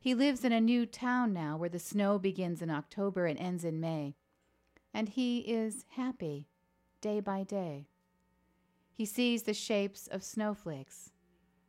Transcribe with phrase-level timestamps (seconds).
[0.00, 3.64] He lives in a new town now where the snow begins in October and ends
[3.64, 4.14] in May.
[4.94, 6.48] And he is happy
[7.00, 7.88] day by day.
[8.92, 11.10] He sees the shapes of snowflakes,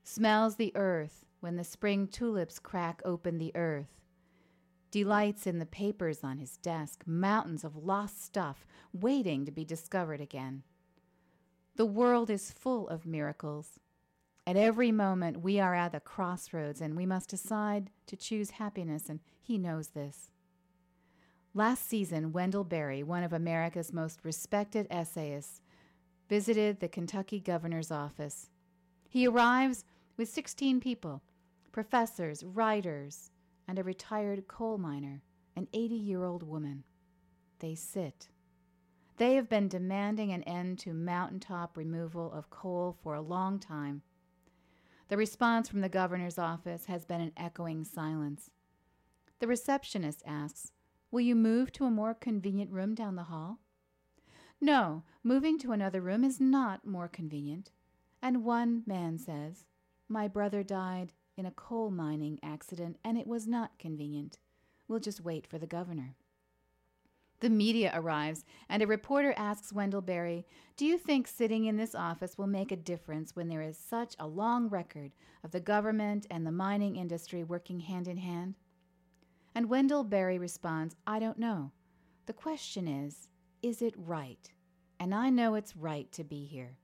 [0.03, 3.99] smells the earth when the spring tulips crack open the earth,
[4.91, 10.21] delights in the papers on his desk, mountains of lost stuff waiting to be discovered
[10.21, 10.63] again.
[11.75, 13.79] The world is full of miracles.
[14.47, 19.09] At every moment, we are at the crossroads and we must decide to choose happiness,
[19.09, 20.31] and he knows this.
[21.53, 25.59] Last season, Wendell Berry, one of America's most respected essayists,
[26.29, 28.49] visited the Kentucky governor's office.
[29.09, 29.83] He arrives
[30.15, 31.21] with 16 people
[31.73, 33.31] professors, writers,
[33.67, 35.23] and a retired coal miner,
[35.57, 36.85] an 80 year old woman.
[37.59, 38.29] They sit.
[39.17, 44.03] They have been demanding an end to mountaintop removal of coal for a long time.
[45.09, 48.51] The response from the governor's office has been an echoing silence.
[49.39, 50.71] The receptionist asks,
[51.11, 53.59] Will you move to a more convenient room down the hall?
[54.59, 57.71] No, moving to another room is not more convenient.
[58.21, 59.65] And one man says,
[60.09, 64.39] My brother died in a coal mining accident and it was not convenient.
[64.87, 66.15] We'll just wait for the governor.
[67.39, 71.93] The media arrives, and a reporter asks Wendell Berry, Do you think sitting in this
[71.93, 75.11] office will make a difference when there is such a long record
[75.43, 78.55] of the government and the mining industry working hand in hand?
[79.53, 81.71] And Wendell Berry responds, I don't know.
[82.25, 83.27] The question is,
[83.61, 84.51] is it right?
[84.99, 86.77] And I know it's right to be here.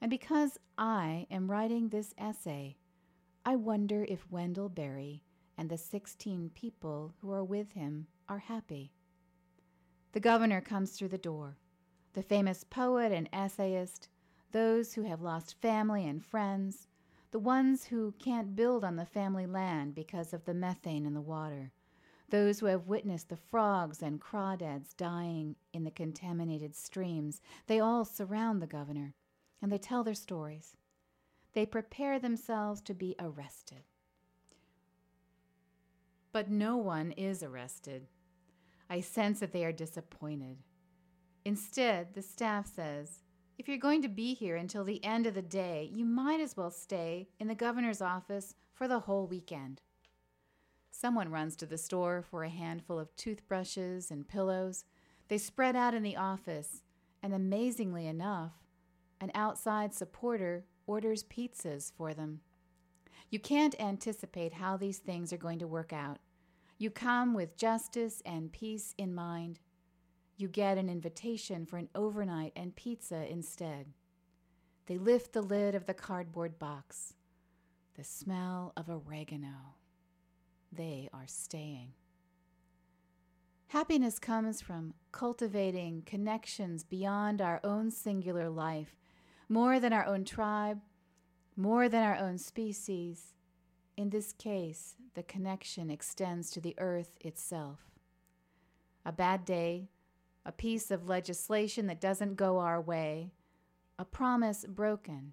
[0.00, 2.76] And because I am writing this essay,
[3.44, 5.22] I wonder if Wendell Berry
[5.56, 8.93] and the 16 people who are with him are happy.
[10.14, 11.56] The governor comes through the door.
[12.12, 14.08] The famous poet and essayist,
[14.52, 16.86] those who have lost family and friends,
[17.32, 21.20] the ones who can't build on the family land because of the methane in the
[21.20, 21.72] water,
[22.30, 28.04] those who have witnessed the frogs and crawdads dying in the contaminated streams, they all
[28.04, 29.14] surround the governor
[29.60, 30.76] and they tell their stories.
[31.54, 33.82] They prepare themselves to be arrested.
[36.30, 38.06] But no one is arrested.
[38.88, 40.58] I sense that they are disappointed.
[41.44, 43.20] Instead, the staff says,
[43.56, 46.56] if you're going to be here until the end of the day, you might as
[46.56, 49.80] well stay in the governor's office for the whole weekend.
[50.90, 54.84] Someone runs to the store for a handful of toothbrushes and pillows.
[55.28, 56.82] They spread out in the office,
[57.22, 58.52] and amazingly enough,
[59.20, 62.40] an outside supporter orders pizzas for them.
[63.30, 66.18] You can't anticipate how these things are going to work out.
[66.76, 69.60] You come with justice and peace in mind.
[70.36, 73.86] You get an invitation for an overnight and pizza instead.
[74.86, 77.14] They lift the lid of the cardboard box.
[77.96, 79.76] The smell of oregano.
[80.72, 81.92] They are staying.
[83.68, 88.96] Happiness comes from cultivating connections beyond our own singular life,
[89.48, 90.80] more than our own tribe,
[91.56, 93.34] more than our own species,
[93.96, 97.80] in this case, the connection extends to the earth itself.
[99.04, 99.88] A bad day,
[100.44, 103.32] a piece of legislation that doesn't go our way,
[103.98, 105.32] a promise broken,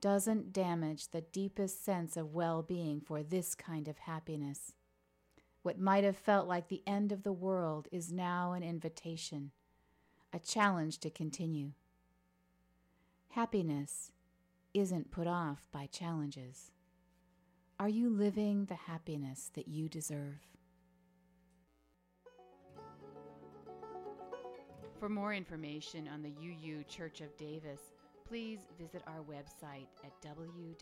[0.00, 4.72] doesn't damage the deepest sense of well being for this kind of happiness.
[5.62, 9.50] What might have felt like the end of the world is now an invitation,
[10.32, 11.72] a challenge to continue.
[13.30, 14.12] Happiness
[14.72, 16.70] isn't put off by challenges.
[17.80, 20.40] Are you living the happiness that you deserve?
[24.98, 27.78] For more information on the UU Church of Davis,
[28.26, 30.74] please visit our website at www.uudavis.org.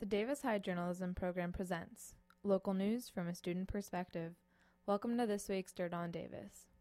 [0.00, 4.34] The Davis High Journalism Program presents local news from a student perspective.
[4.84, 6.71] Welcome to this week's Dirt on Davis.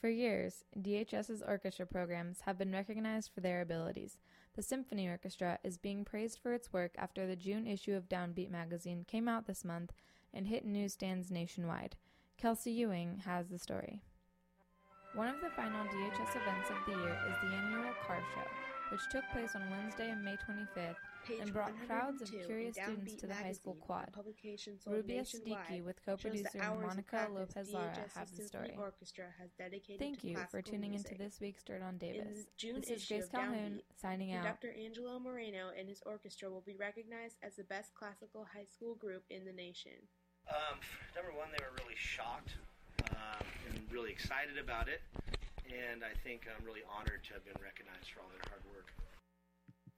[0.00, 4.16] For years, DHS's orchestra programs have been recognized for their abilities.
[4.56, 8.50] The Symphony Orchestra is being praised for its work after the June issue of Downbeat
[8.50, 9.92] magazine came out this month
[10.32, 11.96] and hit newsstands nationwide.
[12.38, 14.00] Kelsey Ewing has the story.
[15.14, 18.48] One of the final DHS events of the year is the annual Car Show,
[18.90, 20.96] which took place on Wednesday, May 25th,
[21.40, 24.10] and brought crowds of curious students to the high school quad.
[24.86, 28.76] Rabia Siddiqui with co-producer Monica Lopez Lara have the story.
[29.98, 32.46] Thank you for tuning into this week's Dirt on Davis.
[32.62, 34.44] In this is Grace Calhoun Downbeat, signing out.
[34.44, 34.74] Dr.
[34.82, 39.24] Angelo Moreno and his orchestra will be recognized as the best classical high school group
[39.30, 39.92] in the nation.
[40.48, 40.78] Um,
[41.14, 42.54] number one, they were really shocked
[43.10, 45.00] um, and really excited about it.
[45.70, 48.90] and I think I'm really honored to have been recognized for all their hard work.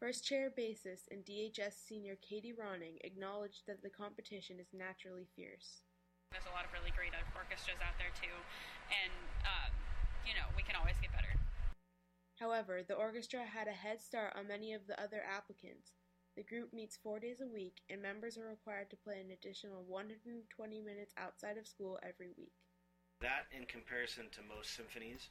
[0.03, 5.87] First chair bassist and DHS senior Katie Ronning acknowledged that the competition is naturally fierce.
[6.35, 8.35] There's a lot of really great orchestras out there too,
[8.91, 9.15] and
[9.47, 9.71] um,
[10.27, 11.31] you know we can always get better.
[12.35, 15.95] However, the orchestra had a head start on many of the other applicants.
[16.35, 19.87] The group meets four days a week, and members are required to play an additional
[19.87, 20.35] 120
[20.83, 22.59] minutes outside of school every week.
[23.23, 25.31] That, in comparison to most symphonies,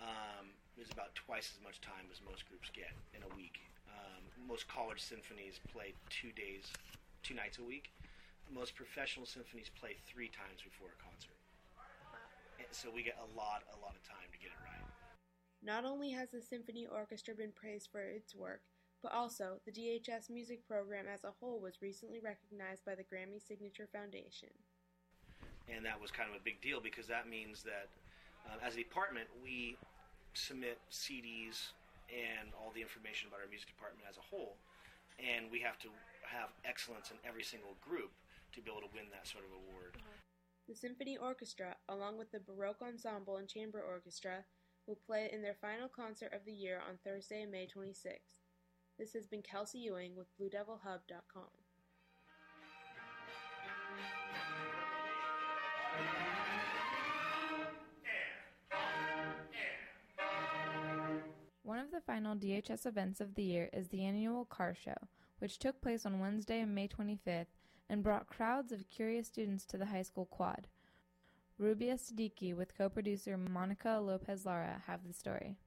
[0.00, 3.60] um, is about twice as much time as most groups get in a week.
[3.96, 6.72] Um, most college symphonies play two days,
[7.22, 7.92] two nights a week.
[8.52, 11.34] Most professional symphonies play three times before a concert.
[12.58, 14.86] And so we get a lot, a lot of time to get it right.
[15.62, 18.62] Not only has the symphony orchestra been praised for its work,
[19.02, 23.40] but also the DHS music program as a whole was recently recognized by the Grammy
[23.40, 24.50] Signature Foundation.
[25.72, 27.88] And that was kind of a big deal because that means that
[28.46, 29.76] uh, as a department, we
[30.34, 31.72] submit CDs
[32.10, 34.56] and all the information about our music department as a whole,
[35.18, 35.90] and we have to
[36.26, 38.12] have excellence in every single group
[38.52, 39.94] to be able to win that sort of award.
[39.96, 40.22] Mm-hmm.
[40.68, 44.44] The Symphony Orchestra, along with the Baroque Ensemble and Chamber Orchestra,
[44.86, 48.26] will play in their final concert of the year on Thursday, May 26th.
[48.98, 51.44] This has been Kelsey Ewing with BlueDevilHub.com.
[61.86, 64.96] of the final DHS events of the year is the annual Car Show,
[65.38, 67.46] which took place on Wednesday, May 25th,
[67.88, 70.66] and brought crowds of curious students to the high school quad.
[71.58, 75.58] Rabia Siddiqui with co producer Monica Lopez Lara have the story.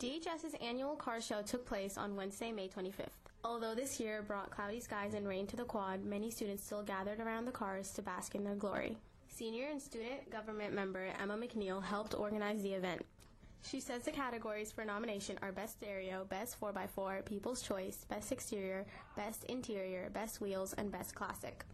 [0.00, 3.30] DHS's annual car show took place on Wednesday, May 25th.
[3.44, 7.20] Although this year brought cloudy skies and rain to the quad, many students still gathered
[7.20, 8.98] around the cars to bask in their glory.
[9.36, 13.04] Senior and student government member Emma McNeil helped organize the event.
[13.60, 18.86] She says the categories for nomination are Best Stereo, Best 4x4, People's Choice, Best Exterior,
[19.14, 21.66] Best Interior, Best Wheels, and Best Classic.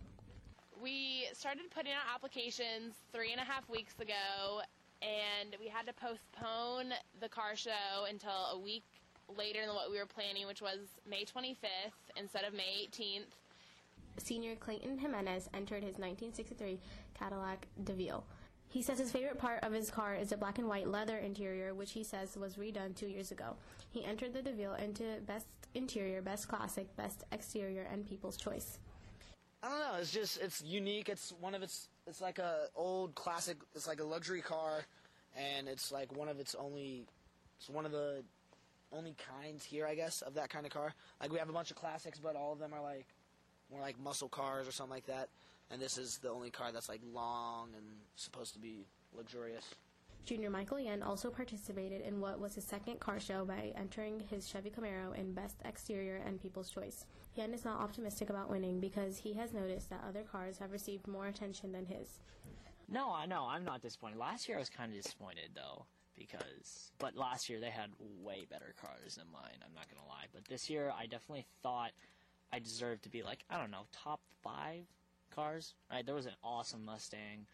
[0.82, 4.62] We started putting out applications three and a half weeks ago,
[5.00, 8.82] and we had to postpone the car show until a week
[9.28, 13.38] later than what we were planning, which was May 25th instead of May 18th.
[14.18, 16.80] Senior Clayton Jimenez entered his 1963
[17.18, 18.24] Cadillac DeVille.
[18.68, 21.74] He says his favorite part of his car is the black and white leather interior,
[21.74, 23.56] which he says was redone two years ago.
[23.90, 28.78] He entered the DeVille into Best Interior, Best Classic, Best Exterior, and People's Choice.
[29.62, 30.00] I don't know.
[30.00, 31.08] It's just it's unique.
[31.08, 31.88] It's one of its.
[32.06, 33.58] It's like a old classic.
[33.74, 34.86] It's like a luxury car,
[35.36, 37.06] and it's like one of its only.
[37.58, 38.24] It's one of the
[38.92, 40.94] only kinds here, I guess, of that kind of car.
[41.20, 43.06] Like we have a bunch of classics, but all of them are like
[43.72, 45.28] more like muscle cars or something like that.
[45.70, 48.84] And this is the only car that's like long and supposed to be
[49.16, 49.64] luxurious.
[50.24, 54.46] Junior Michael Yen also participated in what was his second car show by entering his
[54.46, 57.06] Chevy Camaro in Best Exterior and People's Choice.
[57.34, 61.08] Yen is not optimistic about winning because he has noticed that other cars have received
[61.08, 62.20] more attention than his.
[62.88, 64.18] No, I know I'm not disappointed.
[64.18, 65.86] Last year I was kind of disappointed though
[66.16, 67.90] because, but last year they had
[68.22, 69.58] way better cars than mine.
[69.64, 71.92] I'm not gonna lie, but this year I definitely thought
[72.52, 74.84] I deserved to be like I don't know top five
[75.34, 75.74] cars.
[75.90, 77.46] Right, there was an awesome Mustang.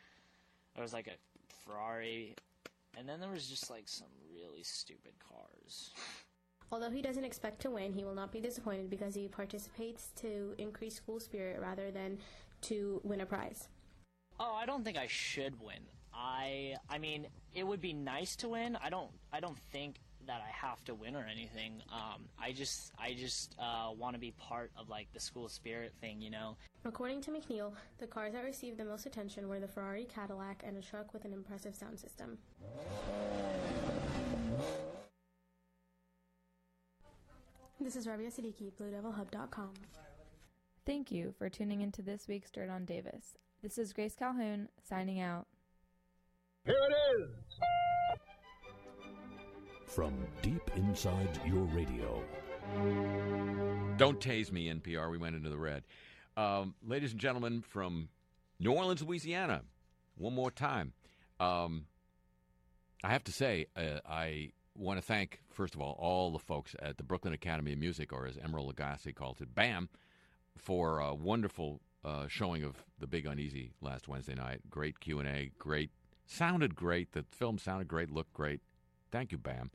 [0.74, 1.16] There was like a
[1.64, 2.34] Ferrari,
[2.96, 5.90] and then there was just like some really stupid cars.
[6.70, 10.54] Although he doesn't expect to win, he will not be disappointed because he participates to
[10.58, 12.18] increase school spirit rather than
[12.62, 13.68] to win a prize.
[14.38, 15.80] Oh, I don't think I should win.
[16.12, 18.76] I I mean, it would be nice to win.
[18.82, 21.82] I don't I don't think that I have to win or anything.
[21.92, 25.92] Um, I just I just uh, want to be part of like the school spirit
[26.00, 26.56] thing, you know.
[26.84, 30.76] According to McNeil, the cars that received the most attention were the Ferrari Cadillac and
[30.76, 32.38] a truck with an impressive sound system.
[37.80, 39.70] This is Rabia Siddiqui, BlueDevilHub.com.
[40.84, 43.34] Thank you for tuning into this week's Dirt on Davis.
[43.62, 45.46] This is Grace Calhoun signing out.
[46.64, 47.30] Here it is!
[49.88, 52.22] From deep inside your radio.
[53.96, 55.10] Don't tase me, NPR.
[55.10, 55.82] We went into the red.
[56.36, 58.10] Um, ladies and gentlemen from
[58.60, 59.62] New Orleans, Louisiana,
[60.16, 60.92] one more time.
[61.40, 61.86] Um,
[63.02, 66.76] I have to say, uh, I want to thank, first of all, all the folks
[66.80, 69.88] at the Brooklyn Academy of Music, or as Emeril Lagasse calls it, BAM,
[70.58, 74.60] for a wonderful uh, showing of The Big Uneasy last Wednesday night.
[74.68, 75.90] Great Q&A, great,
[76.26, 77.12] sounded great.
[77.12, 78.60] The film sounded great, looked great.
[79.10, 79.70] Thank you, BAM.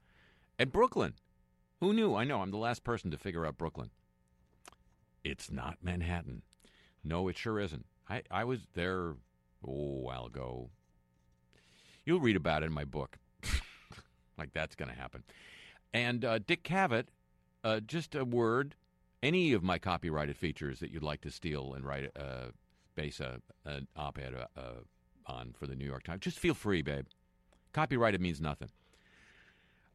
[0.60, 1.14] And Brooklyn.
[1.80, 2.16] Who knew?
[2.16, 3.90] I know, I'm the last person to figure out Brooklyn.
[5.24, 6.44] It's not Manhattan.
[7.04, 7.86] No, it sure isn't.
[8.10, 9.16] I, I was there
[9.68, 10.70] oh, a while ago.
[12.06, 13.18] You'll read about it in my book.
[14.38, 15.24] like that's going to happen.
[15.94, 17.06] And uh, Dick Cavett,
[17.64, 18.76] uh, just a word.
[19.22, 22.48] Any of my copyrighted features that you'd like to steal and write, uh,
[22.96, 24.62] base a, an op-ed uh,
[25.26, 27.06] on for the New York Times, just feel free, babe.
[27.72, 28.70] Copyrighted means nothing.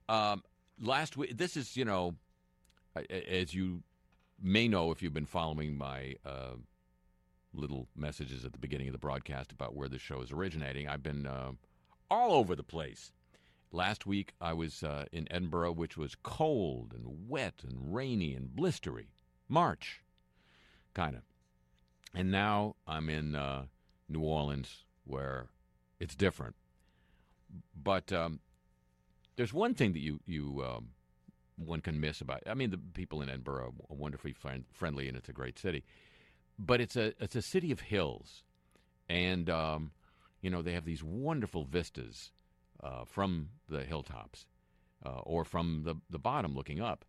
[0.08, 0.42] Um,
[0.80, 2.14] last week, this is you know,
[3.11, 3.82] as you
[4.40, 6.54] may know if you've been following my uh,
[7.52, 10.88] little messages at the beginning of the broadcast about where the show is originating.
[10.88, 11.52] I've been uh,
[12.11, 13.12] all over the place.
[13.70, 18.49] Last week I was uh, in Edinburgh, which was cold and wet and rainy and
[18.49, 19.08] blistery.
[19.49, 20.02] March,
[20.94, 21.23] kind of.
[22.14, 23.64] And now I'm in uh,
[24.08, 25.49] New Orleans, where
[26.00, 26.54] it's different.
[27.75, 28.40] But um,
[29.38, 30.88] there's one thing that you you um,
[31.57, 32.42] one can miss about.
[32.47, 35.85] I mean, the people in Edinburgh are wonderfully friend, friendly, and it's a great city.
[36.59, 38.42] But it's a it's a city of hills,
[39.09, 39.92] and um,
[40.42, 42.33] you know they have these wonderful vistas
[42.83, 44.45] uh, from the hilltops,
[45.07, 47.04] uh, or from the the bottom looking up,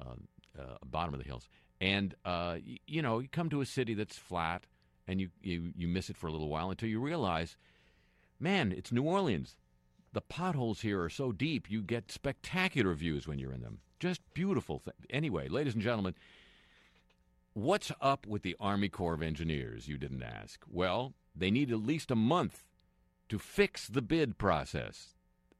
[0.00, 0.14] uh,
[0.56, 1.48] uh bottom of the hills.
[1.80, 4.66] And uh, y- you know you come to a city that's flat,
[5.08, 7.56] and you, you you miss it for a little while until you realize,
[8.38, 9.56] man, it's New Orleans
[10.16, 13.80] the potholes here are so deep, you get spectacular views when you're in them.
[14.00, 14.78] Just beautiful.
[14.78, 16.14] Th- anyway, ladies and gentlemen,
[17.52, 20.64] what's up with the Army Corps of Engineers, you didn't ask?
[20.70, 22.64] Well, they need at least a month
[23.28, 25.16] to fix the bid process.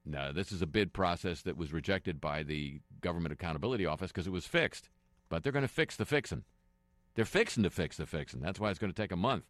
[0.07, 4.27] Now, this is a bid process that was rejected by the Government Accountability Office because
[4.27, 4.89] it was fixed.
[5.29, 6.45] But they're going to fix the fixin'.
[7.15, 8.41] They're fixing to fix the fixin'.
[8.41, 9.45] That's why it's going to take a month.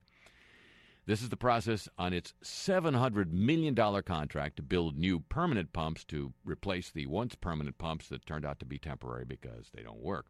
[1.07, 6.33] This is the process on its $700 million contract to build new permanent pumps to
[6.45, 10.27] replace the once permanent pumps that turned out to be temporary because they don't work.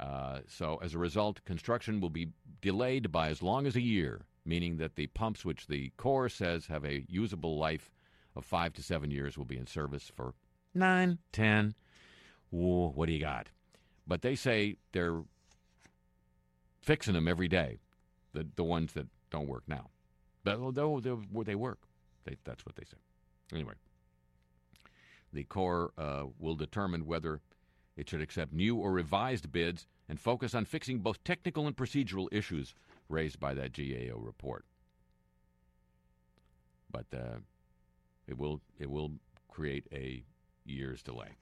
[0.00, 2.28] Uh, so, as a result, construction will be
[2.62, 6.66] delayed by as long as a year, meaning that the pumps, which the Corps says
[6.66, 7.90] have a usable life
[8.36, 10.34] of five to seven years, will be in service for
[10.72, 11.74] nine, ten.
[12.54, 13.48] Ooh, what do you got?
[14.06, 15.22] But they say they're
[16.80, 17.78] fixing them every day,
[18.32, 19.90] the, the ones that don't work now.
[20.44, 21.78] But though they work,
[22.24, 22.96] they, that's what they say.
[23.52, 23.74] Anyway,
[25.32, 27.40] the Corps uh, will determine whether
[27.96, 32.28] it should accept new or revised bids and focus on fixing both technical and procedural
[32.32, 32.74] issues
[33.08, 34.64] raised by that GAO report.
[36.90, 37.38] But uh,
[38.26, 39.12] it will it will
[39.48, 40.22] create a
[40.64, 41.36] year's delay.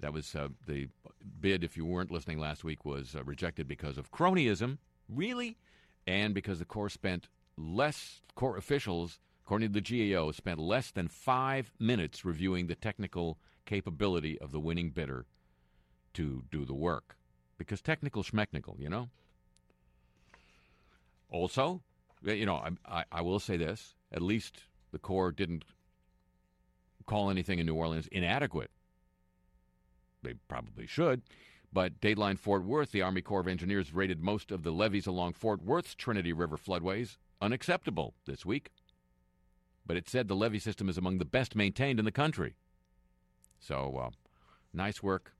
[0.00, 0.88] That was uh, the
[1.40, 1.64] bid.
[1.64, 4.78] If you weren't listening last week, was uh, rejected because of cronyism.
[5.08, 5.56] Really,
[6.06, 11.08] and because the Corps spent less, Corps officials, according to the GAO, spent less than
[11.08, 15.26] five minutes reviewing the technical capability of the winning bidder
[16.14, 17.16] to do the work.
[17.58, 19.08] Because technical schmechnical, you know?
[21.30, 21.82] Also,
[22.22, 25.64] you know, I, I, I will say this at least the Corps didn't
[27.06, 28.70] call anything in New Orleans inadequate.
[30.22, 31.22] They probably should.
[31.72, 35.34] But Dateline Fort Worth, the Army Corps of Engineers rated most of the levees along
[35.34, 38.70] Fort Worth's Trinity River floodways unacceptable this week.
[39.86, 42.54] But it said the levee system is among the best maintained in the country.
[43.58, 44.10] So, uh,
[44.72, 45.32] nice work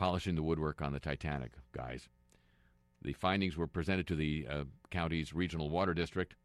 [0.00, 2.08] polishing the woodwork on the Titanic, guys.
[3.02, 6.36] The findings were presented to the uh, county's regional water district,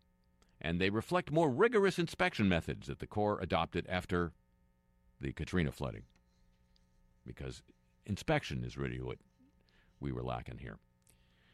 [0.59, 4.33] and they reflect more rigorous inspection methods that the Corps adopted after
[5.21, 6.03] the Katrina flooding.
[7.25, 7.63] Because
[8.05, 9.17] Inspection is really what
[10.00, 10.77] we were lacking here.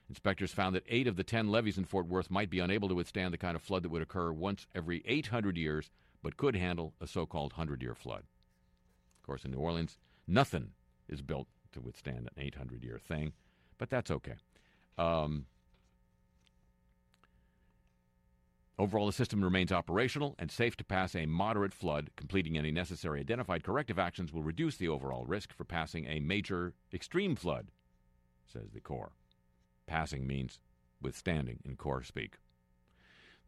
[0.09, 2.95] Inspectors found that eight of the ten levees in Fort Worth might be unable to
[2.95, 5.89] withstand the kind of flood that would occur once every 800 years,
[6.21, 8.23] but could handle a so called 100 year flood.
[9.19, 10.71] Of course, in New Orleans, nothing
[11.07, 13.31] is built to withstand an 800 year thing,
[13.77, 14.35] but that's okay.
[14.97, 15.45] Um,
[18.79, 22.09] Overall, the system remains operational and safe to pass a moderate flood.
[22.15, 26.73] Completing any necessary identified corrective actions will reduce the overall risk for passing a major
[26.93, 27.67] extreme flood,
[28.51, 29.11] says the Corps.
[29.85, 30.59] Passing means
[31.01, 32.37] withstanding in Corps speak.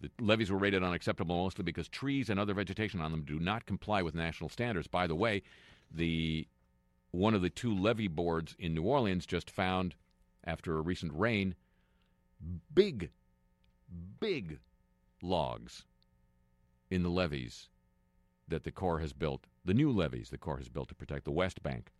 [0.01, 3.65] The levees were rated unacceptable mostly because trees and other vegetation on them do not
[3.65, 4.87] comply with national standards.
[4.87, 5.41] By the way,
[5.89, 6.47] the
[7.11, 9.95] one of the two levee boards in New Orleans just found,
[10.43, 11.55] after a recent rain,
[12.73, 13.11] big,
[14.19, 14.59] big
[15.23, 15.85] logs
[16.91, 17.69] in the levees
[18.47, 21.31] that the Corps has built, the new levees the Corps has built to protect the
[21.31, 21.91] West Bank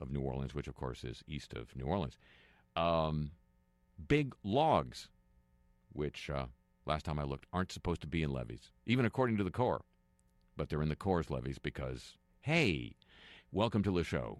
[0.00, 2.16] of New Orleans, which of course is east of New Orleans.
[2.76, 3.32] Um,
[4.08, 5.08] big logs,
[5.92, 6.46] which uh,
[6.86, 9.84] last time I looked aren't supposed to be in levees, even according to the Corps.
[10.56, 12.94] But they're in the Corps' levees because, hey,
[13.50, 14.38] welcome to the show.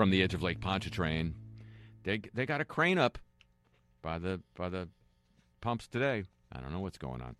[0.00, 1.34] From the edge of Lake Pontchartrain.
[2.04, 3.18] They they got a crane up
[4.00, 4.88] by the by the
[5.60, 6.24] pumps today.
[6.50, 7.36] I don't know what's going on.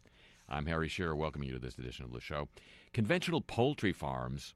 [0.46, 2.48] I'm Harry Shearer, welcoming you to this edition of the show.
[2.92, 4.54] Conventional poultry farms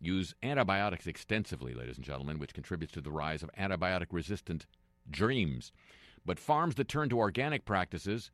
[0.00, 4.64] use antibiotics extensively, ladies and gentlemen, which contributes to the rise of antibiotic resistant
[5.10, 5.72] dreams.
[6.24, 8.30] But farms that turn to organic practices,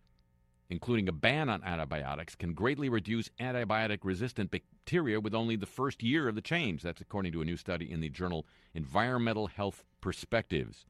[0.70, 4.52] including a ban on antibiotics, can greatly reduce antibiotic resistant
[4.88, 6.80] bacteria with only the first year of the change.
[6.80, 10.86] That's according to a new study in the journal Environmental Health Perspectives.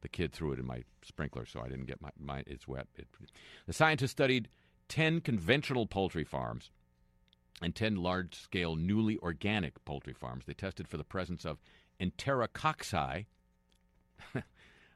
[0.00, 2.86] The kid threw it in my sprinkler, so I didn't get my, my it's wet.
[2.96, 3.08] It,
[3.66, 4.48] the scientists studied
[4.88, 6.70] 10 conventional poultry farms
[7.60, 10.46] and 10 large scale newly organic poultry farms.
[10.46, 11.60] They tested for the presence of
[12.00, 13.26] enterococci.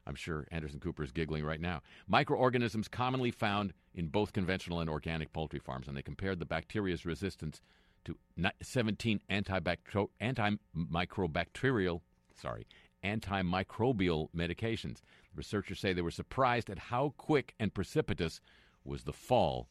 [0.07, 1.83] I'm sure Anderson Cooper is giggling right now.
[2.07, 7.05] Microorganisms commonly found in both conventional and organic poultry farms, and they compared the bacteria's
[7.05, 7.61] resistance
[8.07, 8.17] to
[8.61, 12.01] 17 antibacter- antimicrobacterial,
[12.35, 12.65] sorry,
[13.03, 15.01] antimicrobial medications.
[15.35, 18.39] Researchers say they were surprised at how quick and precipitous
[18.83, 19.67] was the fall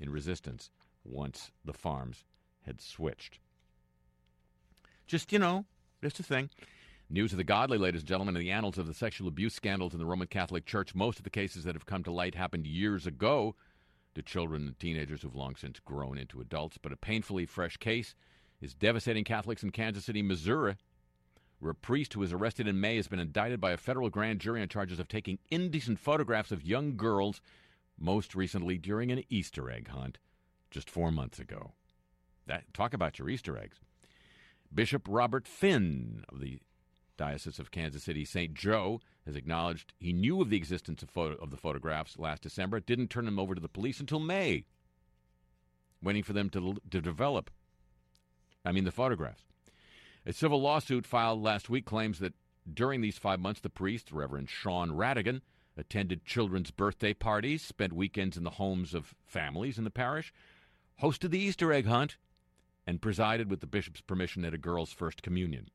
[0.00, 0.70] in resistance
[1.04, 2.24] once the farms
[2.62, 3.38] had switched.
[5.06, 5.64] Just, you know,
[6.02, 6.50] just a thing.
[7.08, 9.94] News of the godly, ladies and gentlemen, in the annals of the sexual abuse scandals
[9.94, 10.94] in the Roman Catholic Church.
[10.94, 13.54] Most of the cases that have come to light happened years ago
[14.18, 16.76] to children and teenagers who've long since grown into adults.
[16.76, 18.14] But a painfully fresh case
[18.60, 20.76] is devastating Catholics in Kansas City, Missouri,
[21.60, 24.40] where a priest who was arrested in May has been indicted by a federal grand
[24.40, 27.40] jury on charges of taking indecent photographs of young girls,
[27.98, 30.18] most recently during an Easter egg hunt
[30.70, 31.72] just four months ago.
[32.46, 33.78] That, talk about your Easter eggs.
[34.74, 36.60] Bishop Robert Finn of the
[37.18, 38.54] Diocese of Kansas City St.
[38.54, 42.80] Joe has acknowledged he knew of the existence of, photo, of the photographs last December,
[42.80, 44.64] didn't turn them over to the police until May,
[46.02, 47.50] waiting for them to, to develop.
[48.64, 49.42] I mean, the photographs.
[50.24, 52.34] A civil lawsuit filed last week claims that
[52.72, 55.42] during these five months, the priest, Reverend Shawn Ratigan,
[55.76, 60.32] attended children's birthday parties, spent weekends in the homes of families in the parish,
[61.02, 62.16] hosted the Easter egg hunt,
[62.86, 65.68] and presided with the bishop's permission at a girl's first communion.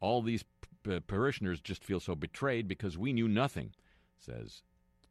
[0.00, 0.44] All these
[0.88, 3.72] p- parishioners just feel so betrayed because we knew nothing,
[4.18, 4.62] says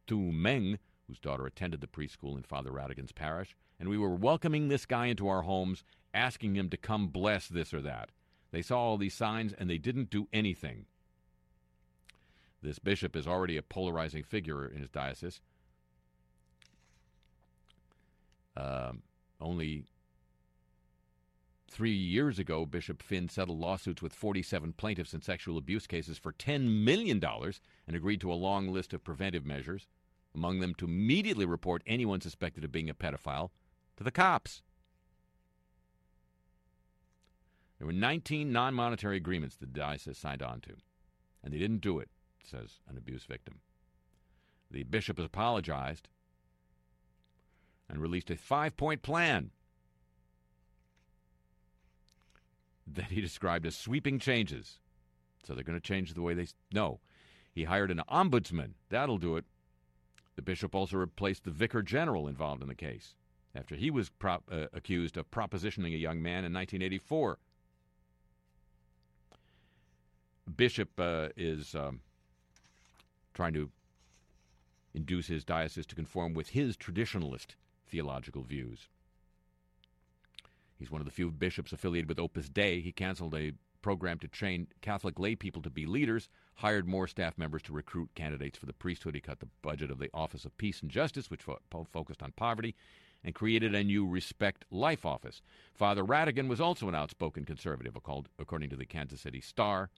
[0.07, 4.67] Tu Meng, whose daughter attended the preschool in Father Ratigan's parish, and we were welcoming
[4.67, 8.09] this guy into our homes, asking him to come bless this or that.
[8.51, 10.85] They saw all these signs and they didn't do anything.
[12.63, 15.41] This bishop is already a polarizing figure in his diocese.
[18.55, 19.03] Um,
[19.39, 19.85] only
[21.69, 26.33] three years ago, Bishop Finn settled lawsuits with 47 plaintiffs in sexual abuse cases for
[26.33, 29.87] $10 million and agreed to a long list of preventive measures,
[30.33, 33.49] among them to immediately report anyone suspected of being a pedophile
[33.97, 34.61] to the cops.
[37.77, 40.73] There were 19 non monetary agreements the diocese signed on to,
[41.43, 42.09] and they didn't do it,
[42.43, 43.59] says an abuse victim.
[44.71, 46.09] The bishop has apologized
[47.89, 49.51] and released a five point plan
[52.93, 54.79] that he described as sweeping changes.
[55.43, 56.47] So they're going to change the way they.
[56.71, 56.99] No.
[57.53, 58.73] He hired an ombudsman.
[58.89, 59.45] That'll do it.
[60.35, 63.15] The bishop also replaced the vicar general involved in the case
[63.55, 64.37] after he was uh,
[64.73, 67.39] accused of propositioning a young man in 1984.
[70.55, 72.01] Bishop uh, is um,
[73.33, 73.69] trying to
[74.93, 77.55] induce his diocese to conform with his traditionalist
[77.87, 78.87] theological views.
[80.77, 82.81] He's one of the few bishops affiliated with Opus Dei.
[82.81, 87.37] He canceled a program to train Catholic lay people to be leaders, hired more staff
[87.37, 89.15] members to recruit candidates for the priesthood.
[89.15, 91.59] He cut the budget of the Office of Peace and Justice, which fo-
[91.91, 92.75] focused on poverty,
[93.23, 95.41] and created a new Respect Life office.
[95.73, 99.89] Father Ratigan was also an outspoken conservative, according to the Kansas City Star.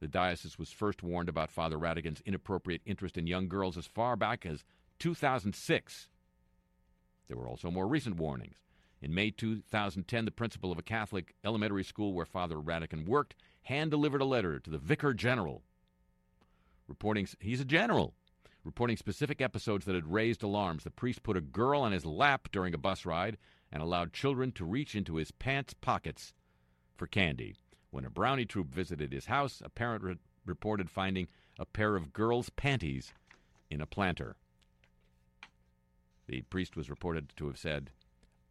[0.00, 4.16] The diocese was first warned about Father Ratigan's inappropriate interest in young girls as far
[4.16, 4.64] back as
[4.98, 6.08] 2006.
[7.28, 8.62] There were also more recent warnings.
[9.02, 13.90] In May 2010, the principal of a Catholic elementary school where Father Ratigan worked hand
[13.90, 15.62] delivered a letter to the Vicar General,
[16.88, 18.14] reporting he's a general,
[18.64, 20.84] reporting specific episodes that had raised alarms.
[20.84, 23.36] The priest put a girl on his lap during a bus ride
[23.70, 26.32] and allowed children to reach into his pants pockets
[26.96, 27.56] for candy.
[27.90, 32.12] When a brownie troop visited his house, a parent re- reported finding a pair of
[32.12, 33.12] girls' panties
[33.70, 34.36] in a planter.
[36.28, 37.90] The priest was reported to have said,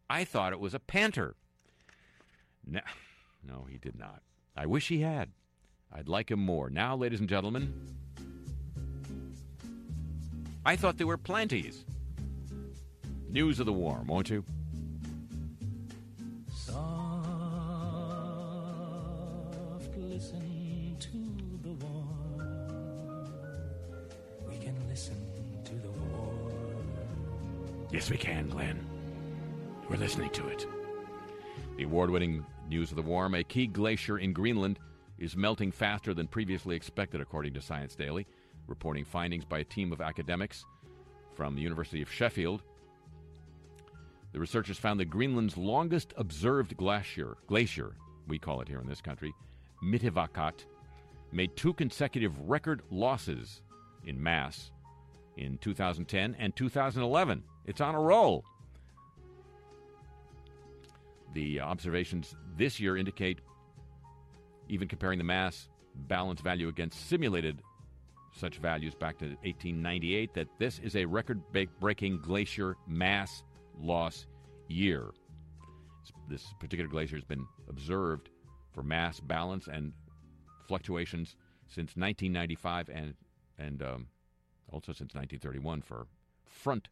[0.08, 1.36] I thought it was a panther.
[2.66, 2.80] No,
[3.46, 4.22] no, he did not.
[4.56, 5.30] I wish he had.
[5.92, 6.70] I'd like him more.
[6.70, 7.72] Now, ladies and gentlemen,
[10.64, 11.84] I thought they were planties.
[13.30, 14.44] News of the warm, won't you?
[20.16, 20.45] listen
[27.96, 28.78] Yes, we can, Glenn.
[29.88, 30.66] We're listening to it.
[31.78, 34.78] The award winning News of the Warm a key glacier in Greenland
[35.16, 38.26] is melting faster than previously expected, according to Science Daily,
[38.66, 40.66] reporting findings by a team of academics
[41.34, 42.60] from the University of Sheffield.
[44.34, 47.96] The researchers found that Greenland's longest observed glacier, glacier,
[48.28, 49.32] we call it here in this country,
[49.82, 50.66] Mittivakkat,
[51.32, 53.62] made two consecutive record losses
[54.04, 54.70] in mass
[55.38, 57.42] in 2010 and 2011.
[57.66, 58.44] It's on a roll.
[61.34, 63.40] The observations this year indicate,
[64.68, 67.60] even comparing the mass balance value against simulated
[68.32, 71.42] such values back to 1898, that this is a record
[71.80, 73.42] breaking glacier mass
[73.80, 74.26] loss
[74.68, 75.10] year.
[76.28, 78.30] This particular glacier has been observed
[78.72, 79.92] for mass balance and
[80.68, 83.14] fluctuations since 1995 and,
[83.58, 84.06] and um,
[84.70, 86.06] also since 1931 for
[86.46, 86.88] front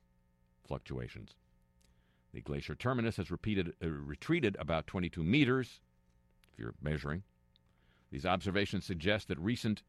[0.67, 1.35] fluctuations.
[2.33, 5.81] The glacier terminus has repeated, uh, retreated about 22 meters,
[6.53, 7.23] if you're measuring.
[8.11, 9.83] These observations suggest that recent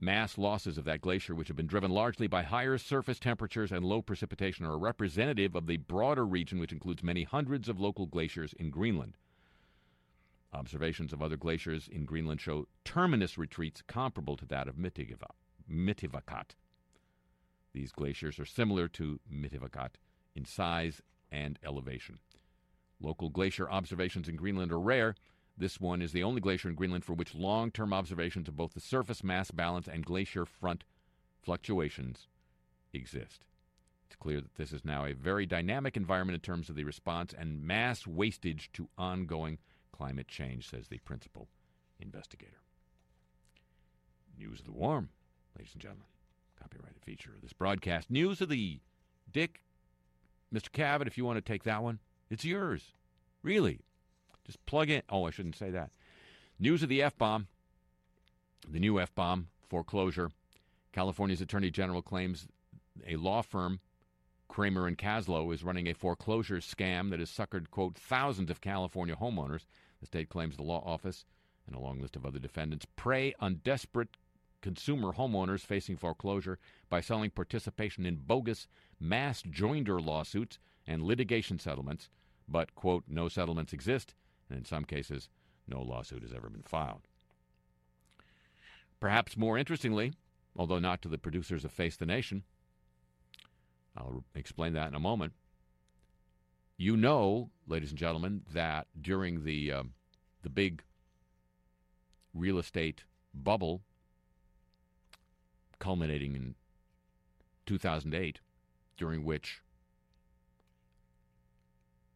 [0.00, 3.84] mass losses of that glacier, which have been driven largely by higher surface temperatures and
[3.84, 8.52] low precipitation, are representative of the broader region, which includes many hundreds of local glaciers
[8.54, 9.16] in Greenland.
[10.52, 16.54] Observations of other glaciers in Greenland show terminus retreats comparable to that of Mittivakkat.
[17.74, 19.90] These glaciers are similar to Mittivakkat
[20.34, 22.20] in size and elevation.
[23.00, 25.16] Local glacier observations in Greenland are rare.
[25.58, 28.74] This one is the only glacier in Greenland for which long term observations of both
[28.74, 30.84] the surface mass balance and glacier front
[31.42, 32.28] fluctuations
[32.92, 33.44] exist.
[34.06, 37.34] It's clear that this is now a very dynamic environment in terms of the response
[37.36, 39.58] and mass wastage to ongoing
[39.92, 41.48] climate change, says the principal
[41.98, 42.62] investigator.
[44.38, 45.08] News of the Warm,
[45.56, 46.06] ladies and gentlemen.
[46.64, 48.10] Copyrighted feature of this broadcast.
[48.10, 48.80] News of the
[49.30, 49.60] Dick
[50.52, 50.70] Mr.
[50.70, 51.98] Cavett, if you want to take that one,
[52.30, 52.94] it's yours.
[53.42, 53.80] Really.
[54.46, 55.02] Just plug in.
[55.10, 55.90] Oh, I shouldn't say that.
[56.58, 57.48] News of the F bomb,
[58.66, 60.30] the new F bomb foreclosure.
[60.92, 62.46] California's Attorney General claims
[63.06, 63.80] a law firm,
[64.48, 69.16] Kramer and Kaslow, is running a foreclosure scam that has suckered, quote, thousands of California
[69.16, 69.66] homeowners.
[70.00, 71.26] The state claims the law office
[71.66, 74.16] and a long list of other defendants prey on desperate
[74.64, 78.66] consumer homeowners facing foreclosure by selling participation in bogus
[78.98, 82.08] mass joinder lawsuits and litigation settlements,
[82.48, 84.14] but, quote, no settlements exist,
[84.48, 85.28] and in some cases,
[85.68, 87.02] no lawsuit has ever been filed.
[89.00, 90.14] Perhaps more interestingly,
[90.56, 92.42] although not to the producers of Face the Nation,
[93.94, 95.34] I'll explain that in a moment.
[96.78, 99.82] You know, ladies and gentlemen, that during the uh,
[100.42, 100.82] the big
[102.32, 103.82] real estate bubble
[105.84, 106.54] culminating in
[107.66, 108.40] 2008,
[108.96, 109.60] during which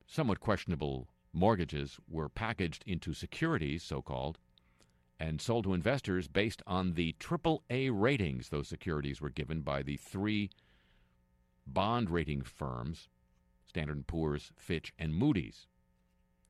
[0.06, 4.38] somewhat questionable mortgages were packaged into securities, so called,
[5.20, 9.98] and sold to investors based on the AAA ratings those securities were given by the
[9.98, 10.48] three
[11.66, 13.08] bond rating firms
[13.66, 15.66] Standard & Poor's, Fitch, and Moody's.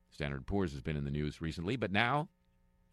[0.09, 2.29] Standard & Poor's has been in the news recently, but now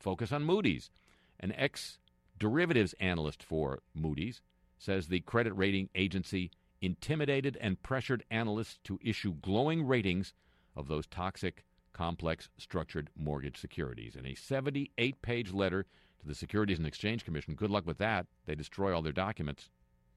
[0.01, 0.91] focus on Moody's.
[1.39, 2.01] An ex
[2.39, 4.43] derivatives analyst for Moody's,
[4.79, 10.35] says the credit rating agency intimidated and pressured analysts to issue glowing ratings
[10.75, 14.15] of those toxic, complex, structured mortgage securities.
[14.15, 15.87] In a 78 page letter
[16.21, 18.27] to the Securities and Exchange Commission, good luck with that.
[18.45, 19.71] They destroy all their documents,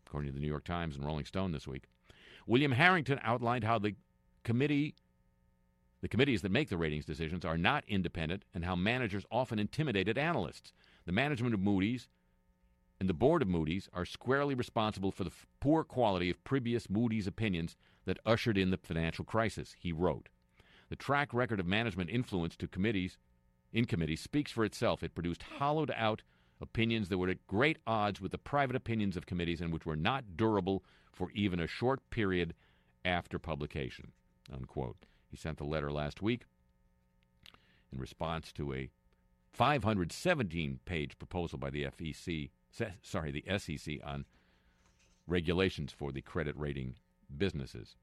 [0.05, 1.84] according to the New York Times and Rolling Stone this week.
[2.45, 3.95] William Harrington outlined how the
[4.43, 4.95] committee
[6.01, 10.17] the committees that make the ratings decisions are not independent and how managers often intimidated
[10.17, 10.71] analysts.
[11.09, 12.07] The management of Moody's
[12.99, 16.87] and the board of Moody's are squarely responsible for the f- poor quality of previous
[16.87, 20.29] Moody's opinions that ushered in the financial crisis, he wrote.
[20.89, 23.17] The track record of management influence to committees
[23.73, 25.01] in committees speaks for itself.
[25.01, 26.21] It produced hollowed out
[26.61, 29.95] opinions that were at great odds with the private opinions of committees and which were
[29.95, 32.53] not durable for even a short period
[33.03, 34.11] after publication.
[34.53, 35.07] Unquote.
[35.31, 36.43] He sent the letter last week
[37.91, 38.91] in response to a
[39.53, 42.49] 517 page proposal by the FEC,
[43.01, 44.25] sorry, the SEC on
[45.27, 46.95] regulations for the credit rating
[47.35, 47.95] businesses.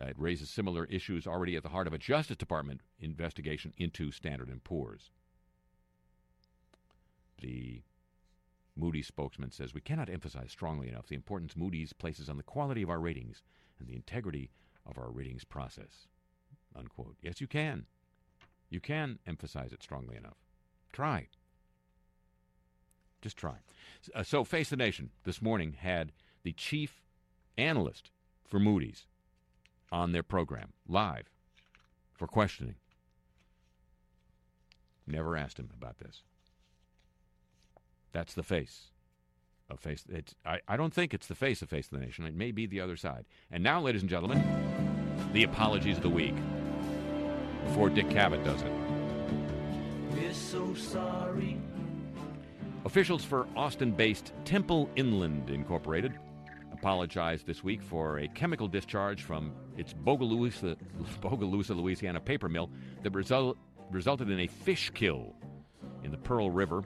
[0.00, 4.10] Uh, it raises similar issues already at the heart of a Justice Department investigation into
[4.10, 5.10] Standard & Poor's.
[7.40, 7.82] The
[8.74, 12.82] Moody's spokesman says we cannot emphasize strongly enough the importance Moody's places on the quality
[12.82, 13.42] of our ratings
[13.78, 14.50] and the integrity
[14.86, 16.08] of our ratings process.
[16.74, 17.16] Unquote.
[17.20, 17.86] Yes, you can.
[18.72, 20.38] You can emphasize it strongly enough.
[20.94, 21.28] Try.
[23.20, 23.56] Just try.
[24.14, 26.10] Uh, so, Face the Nation this morning had
[26.42, 27.02] the chief
[27.58, 28.10] analyst
[28.48, 29.04] for Moody's
[29.92, 31.28] on their program live
[32.14, 32.76] for questioning.
[35.06, 36.22] Never asked him about this.
[38.12, 38.86] That's the face
[39.68, 40.04] of face.
[40.08, 42.24] It's, I, I don't think it's the face of Face the Nation.
[42.24, 43.26] It may be the other side.
[43.50, 44.42] And now, ladies and gentlemen,
[45.34, 46.34] the apologies of the week.
[47.66, 48.72] Before Dick Cavett does it.
[50.12, 51.58] We're so sorry.
[52.84, 56.18] Officials for Austin based Temple Inland Incorporated
[56.72, 60.76] apologized this week for a chemical discharge from its Bogalusa,
[61.20, 62.70] Bogalusa Louisiana paper mill
[63.04, 63.56] that result,
[63.92, 65.36] resulted in a fish kill
[66.02, 66.82] in the Pearl River.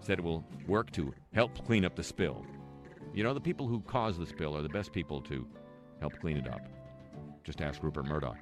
[0.00, 2.44] Said it will work to help clean up the spill.
[3.14, 5.46] You know, the people who caused the spill are the best people to
[6.00, 6.62] help clean it up.
[7.44, 8.36] Just ask Rupert Murdoch.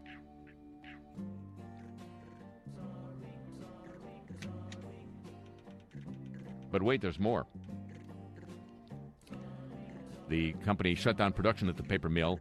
[6.75, 7.47] But wait, there's more.
[10.29, 12.41] The company shut down production at the paper mill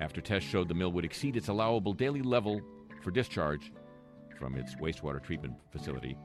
[0.00, 2.60] after tests showed the mill would exceed its allowable daily level
[3.00, 3.70] for discharge
[4.36, 6.16] from its wastewater treatment facility.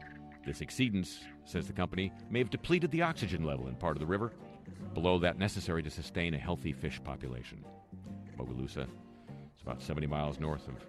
[0.43, 4.07] This exceedance, says the company, may have depleted the oxygen level in part of the
[4.07, 4.31] river,
[4.95, 7.63] below that necessary to sustain a healthy fish population.
[8.39, 8.87] Bogalusa
[9.55, 10.83] is about 70 miles north of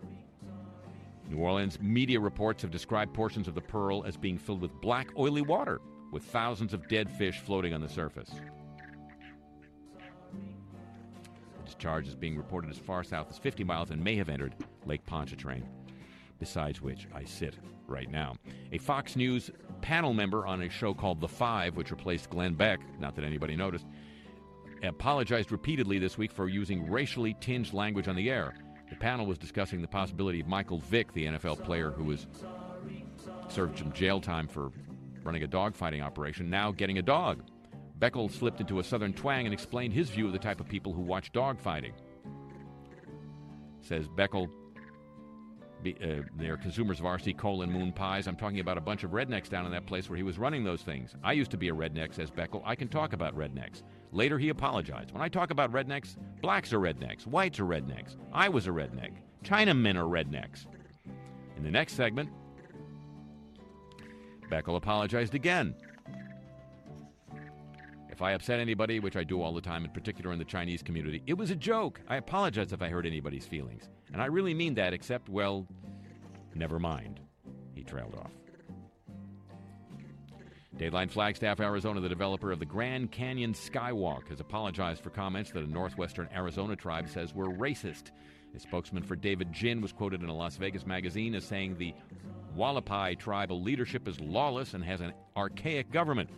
[1.28, 1.78] New Orleans.
[1.82, 5.82] Media reports have described portions of the Pearl as being filled with black, oily water,
[6.12, 8.30] with thousands of dead fish floating on the surface.
[10.32, 14.54] The discharge is being reported as far south as 50 miles and may have entered
[14.84, 15.64] Lake Pontchartrain,
[16.38, 18.34] besides which I sit right now.
[18.72, 22.80] A Fox News panel member on a show called The Five, which replaced Glenn Beck,
[22.98, 23.86] not that anybody noticed,
[24.82, 28.54] apologized repeatedly this week for using racially tinged language on the air.
[28.90, 32.26] The panel was discussing the possibility of Michael Vick, the NFL player who was
[33.48, 34.70] served some jail time for
[35.26, 37.42] running a dogfighting operation, now getting a dog.
[37.98, 40.92] Beckel slipped into a southern twang and explained his view of the type of people
[40.92, 41.92] who watch dogfighting.
[43.80, 44.48] Says Beckel,
[45.82, 48.26] be, uh, they're consumers of RC Cola and moon pies.
[48.26, 50.64] I'm talking about a bunch of rednecks down in that place where he was running
[50.64, 51.14] those things.
[51.22, 52.62] I used to be a redneck, says Beckel.
[52.64, 53.82] I can talk about rednecks.
[54.12, 55.12] Later, he apologized.
[55.12, 58.16] When I talk about rednecks, blacks are rednecks, whites are rednecks.
[58.32, 59.12] I was a redneck.
[59.44, 60.66] Chinamen are rednecks.
[61.56, 62.30] In the next segment,
[64.50, 65.74] Beckel apologized again.
[68.11, 70.82] If I upset anybody, which I do all the time, in particular in the Chinese
[70.82, 72.00] community, it was a joke.
[72.09, 73.90] I apologize if I hurt anybody's feelings.
[74.12, 75.66] And I really mean that, except, well,
[76.54, 77.20] never mind.
[77.74, 78.32] He trailed off.
[80.78, 85.62] Dateline Flagstaff, Arizona, the developer of the Grand Canyon Skywalk, has apologized for comments that
[85.62, 88.12] a northwestern Arizona tribe says were racist.
[88.56, 91.92] A spokesman for David Jin was quoted in a Las Vegas magazine as saying the
[92.56, 96.30] Hualapai tribal leadership is lawless and has an archaic government.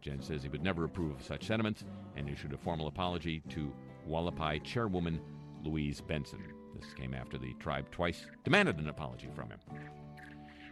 [0.00, 1.84] Jin says he would never approve of such sentiments
[2.16, 3.72] and issued a formal apology to
[4.08, 5.20] Hualapai chairwoman
[5.62, 6.42] Louise Benson.
[6.74, 9.60] This came after the tribe twice demanded an apology from him.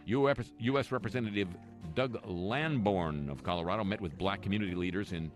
[0.05, 0.91] U.S.
[0.91, 1.47] Representative
[1.95, 5.31] Doug Lamborn of Colorado met with black community leaders in,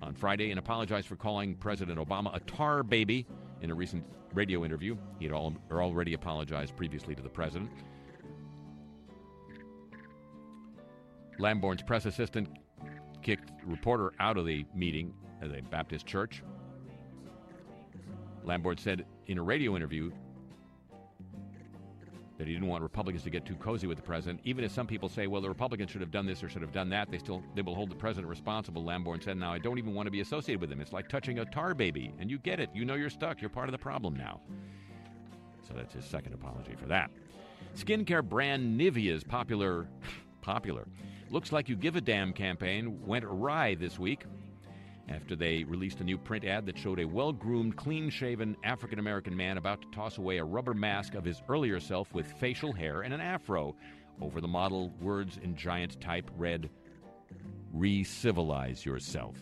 [0.00, 3.24] on Friday and apologized for calling President Obama a tar baby
[3.62, 4.96] in a recent radio interview.
[5.18, 7.70] He had already apologized previously to the president.
[11.38, 12.48] Lamborn's press assistant
[13.22, 16.42] kicked reporter out of the meeting at a Baptist church.
[18.44, 20.10] Lamborn said in a radio interview
[22.38, 24.40] that he didn't want Republicans to get too cozy with the president.
[24.44, 26.72] Even if some people say, well, the Republicans should have done this or should have
[26.72, 28.84] done that, they still they will hold the president responsible.
[28.84, 30.80] Lamborn said, now I don't even want to be associated with him.
[30.80, 32.70] It's like touching a tar baby, and you get it.
[32.74, 33.40] You know you're stuck.
[33.40, 34.40] You're part of the problem now.
[35.66, 37.10] So that's his second apology for that.
[37.74, 39.88] Skincare brand Nivea's popular
[40.42, 40.86] popular
[41.30, 44.24] looks like you give a damn campaign went awry this week
[45.08, 48.98] after they released a new print ad that showed a well groomed, clean shaven African
[48.98, 52.72] American man about to toss away a rubber mask of his earlier self with facial
[52.72, 53.76] hair and an afro.
[54.20, 56.70] Over the model, words in giant type read,
[57.72, 59.36] Re civilize yourself.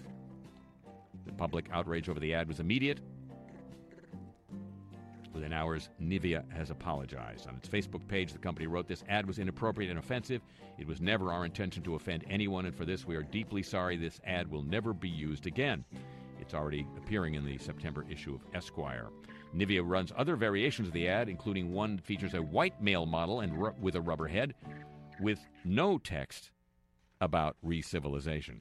[1.27, 3.01] The public outrage over the ad was immediate.
[5.35, 7.49] Within hours, Nivea has apologized.
[7.49, 10.41] On its Facebook page, the company wrote this ad was inappropriate and offensive.
[10.79, 13.97] It was never our intention to offend anyone, and for this, we are deeply sorry.
[13.97, 15.85] This ad will never be used again.
[16.41, 19.09] It's already appearing in the September issue of Esquire.
[19.55, 23.41] Nivea runs other variations of the ad, including one that features a white male model
[23.41, 24.55] and ru- with a rubber head,
[25.21, 26.51] with no text
[27.21, 28.61] about re-civilization.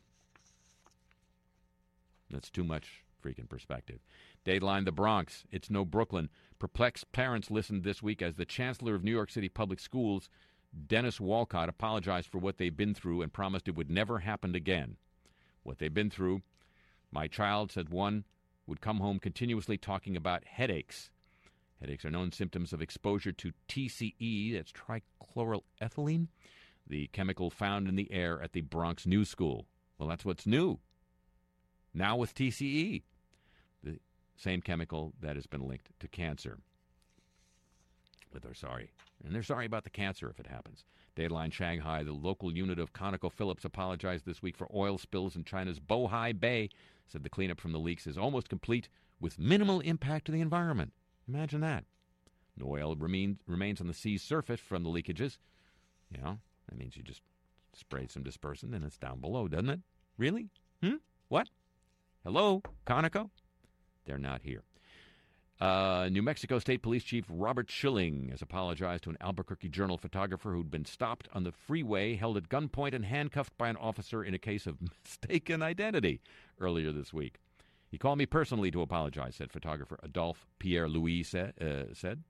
[2.32, 4.00] That's too much freaking perspective.
[4.46, 5.46] Dateline The Bronx.
[5.52, 6.30] It's no Brooklyn.
[6.60, 10.30] Perplexed parents listened this week as the chancellor of New York City Public Schools
[10.88, 14.98] Dennis Walcott apologized for what they've been through and promised it would never happen again.
[15.62, 16.42] What they've been through,
[17.12, 18.26] my child, said one,
[18.66, 21.12] would come home continuously talking about headaches.
[21.80, 26.28] Headaches are known symptoms of exposure to TCE, that's trichloroethylene,
[26.88, 29.68] the chemical found in the air at the Bronx New School.
[29.98, 30.80] Well, that's what's new.
[31.94, 33.04] Now with TCE,
[34.44, 36.60] same chemical that has been linked to cancer.
[38.32, 38.92] But they're sorry.
[39.24, 40.84] And they're sorry about the cancer if it happens.
[41.16, 45.80] Dateline Shanghai, the local unit of ConocoPhillips, apologized this week for oil spills in China's
[45.80, 46.70] Bohai Bay,
[47.08, 50.92] said the cleanup from the leaks is almost complete with minimal impact to the environment.
[51.28, 51.86] Imagine that.
[52.58, 55.38] No oil remain, remains on the sea's surface from the leakages.
[56.12, 57.22] You know, that means you just
[57.74, 59.80] spray some dispersant and it's down below, doesn't it?
[60.18, 60.50] Really?
[60.82, 60.96] Hmm?
[61.30, 61.50] What?
[62.24, 63.30] Hello, Conoco?
[64.06, 64.64] They're not here.
[65.62, 70.52] Uh, New Mexico State Police Chief Robert Shilling has apologized to an Albuquerque Journal photographer
[70.52, 74.34] who'd been stopped on the freeway, held at gunpoint, and handcuffed by an officer in
[74.34, 76.20] a case of mistaken identity
[76.60, 77.36] earlier this week.
[77.90, 82.24] He called me personally to apologize, said photographer Adolphe Pierre Louis sa- uh, said.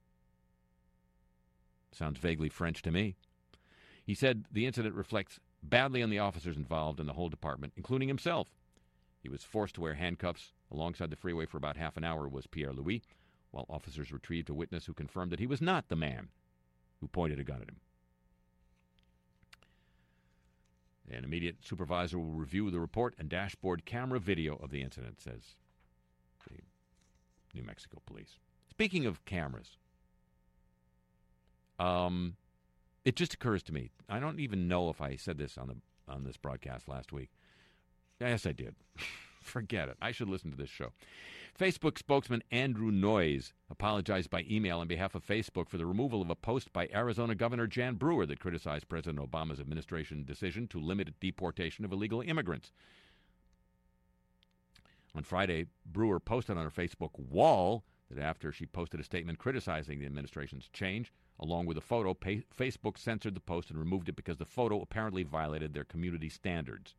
[1.93, 3.15] Sounds vaguely French to me.
[4.05, 8.09] He said the incident reflects badly on the officers involved and the whole department, including
[8.09, 8.47] himself.
[9.23, 12.45] He was forced to wear handcuffs alongside the freeway for about half an hour, was
[12.45, 13.01] Pierre Louis,
[13.51, 16.27] while officers retrieved a witness who confirmed that he was not the man
[16.99, 17.79] who pointed a gun at him.
[21.09, 25.55] An immediate supervisor will review the report and dashboard camera video of the incident, says
[26.49, 26.62] the
[27.53, 28.39] New Mexico police.
[28.69, 29.77] Speaking of cameras,
[31.79, 32.36] um,
[33.05, 33.91] it just occurs to me.
[34.09, 35.75] I don't even know if I said this on the
[36.12, 37.29] on this broadcast last week.
[38.23, 38.75] Yes, I did.
[39.41, 39.97] Forget it.
[40.01, 40.93] I should listen to this show.
[41.59, 46.29] Facebook spokesman Andrew Noyes apologized by email on behalf of Facebook for the removal of
[46.29, 51.19] a post by Arizona Governor Jan Brewer that criticized President Obama's administration decision to limit
[51.19, 52.71] deportation of illegal immigrants.
[55.13, 59.99] On Friday, Brewer posted on her Facebook wall that after she posted a statement criticizing
[59.99, 64.38] the administration's change, along with a photo, Facebook censored the post and removed it because
[64.38, 66.95] the photo apparently violated their community standards.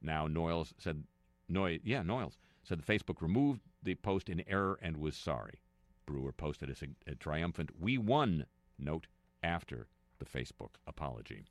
[0.00, 1.04] Now, Noyles said,
[1.48, 5.60] Noy, yeah, Noyles said the Facebook removed the post in error and was sorry.
[6.06, 8.46] Brewer posted a, a triumphant "We won"
[8.78, 9.06] note
[9.42, 11.44] after the Facebook apology.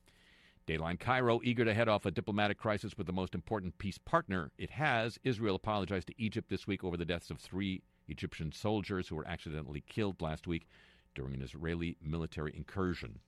[0.68, 4.52] Dayline Cairo, eager to head off a diplomatic crisis with the most important peace partner
[4.58, 9.08] it has, Israel apologized to Egypt this week over the deaths of three Egyptian soldiers
[9.08, 10.68] who were accidentally killed last week
[11.16, 13.20] during an Israeli military incursion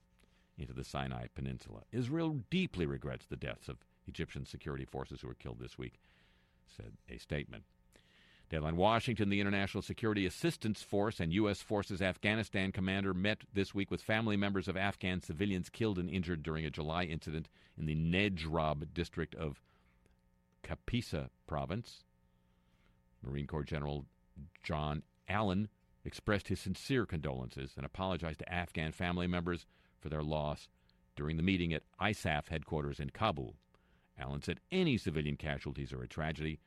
[0.58, 1.82] into the Sinai Peninsula.
[1.92, 3.78] Israel deeply regrets the deaths of
[4.10, 6.00] Egyptian security forces who were killed this week,
[6.76, 7.64] said a statement.
[8.50, 11.62] Deadline Washington, the International Security Assistance Force and U.S.
[11.62, 16.42] Forces Afghanistan commander met this week with family members of Afghan civilians killed and injured
[16.42, 19.62] during a July incident in the Nejrab district of
[20.64, 22.02] Kapisa province.
[23.22, 24.04] Marine Corps General
[24.64, 25.68] John Allen
[26.04, 29.64] expressed his sincere condolences and apologized to Afghan family members
[30.00, 30.66] for their loss
[31.14, 33.54] during the meeting at ISAF headquarters in Kabul.
[34.20, 36.60] Allen said any civilian casualties are a tragedy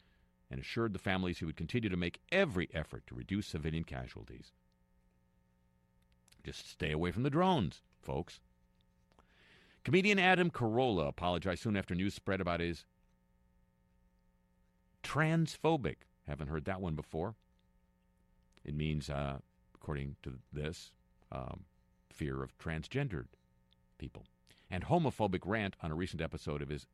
[0.50, 4.52] and assured the families he would continue to make every effort to reduce civilian casualties.
[6.44, 8.40] Just stay away from the drones, folks.
[9.84, 12.86] Comedian Adam Carolla apologized soon after news spread about his
[15.04, 15.98] transphobic.
[16.28, 17.36] Haven't heard that one before.
[18.64, 19.40] It means, uh,
[19.76, 20.92] according to this,
[21.32, 21.66] um,
[22.10, 23.28] fear of transgendered
[23.98, 24.26] people.
[24.70, 26.88] And homophobic rant on a recent episode of his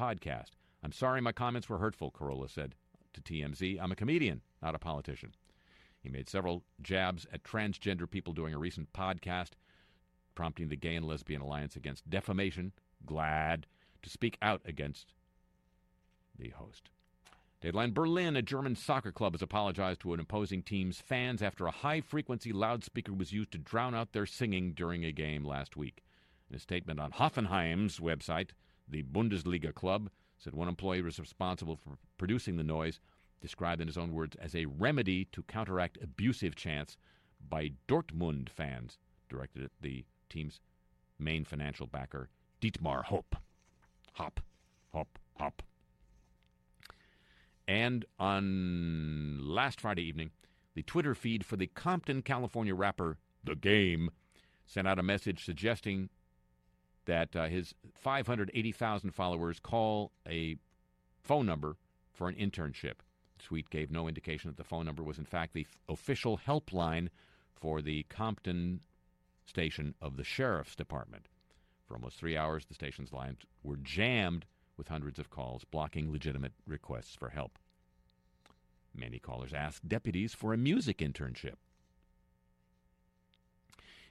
[0.00, 0.52] podcast.
[0.82, 2.74] I'm sorry my comments were hurtful, Carolla said
[3.12, 3.78] to TMZ.
[3.78, 5.34] I'm a comedian, not a politician.
[6.00, 9.50] He made several jabs at transgender people during a recent podcast,
[10.34, 12.72] prompting the Gay and Lesbian Alliance Against Defamation,
[13.04, 13.64] GLAAD,
[14.02, 15.12] to speak out against
[16.38, 16.88] the host.
[17.60, 21.70] Deadline Berlin, a German soccer club, has apologized to an opposing team's fans after a
[21.70, 26.02] high frequency loudspeaker was used to drown out their singing during a game last week.
[26.48, 28.52] In a statement on Hoffenheim's website,
[28.90, 33.00] the Bundesliga club said one employee was responsible for producing the noise,
[33.40, 36.96] described in his own words as a remedy to counteract abusive chants
[37.48, 40.60] by Dortmund fans, directed at the team's
[41.18, 42.28] main financial backer,
[42.60, 43.36] Dietmar Hopp.
[44.14, 44.40] Hop,
[44.92, 45.62] hop, hop.
[47.68, 50.30] And on last Friday evening,
[50.74, 54.10] the Twitter feed for the Compton, California rapper The Game
[54.66, 56.08] sent out a message suggesting
[57.06, 60.56] that uh, his 580,000 followers call a
[61.22, 61.76] phone number
[62.12, 62.94] for an internship.
[63.48, 67.08] The gave no indication that the phone number was, in fact, the f- official helpline
[67.54, 68.80] for the Compton
[69.46, 71.26] station of the sheriff's department.
[71.86, 74.44] For almost three hours, the station's lines were jammed
[74.76, 77.58] with hundreds of calls blocking legitimate requests for help.
[78.94, 81.56] Many callers asked deputies for a music internship.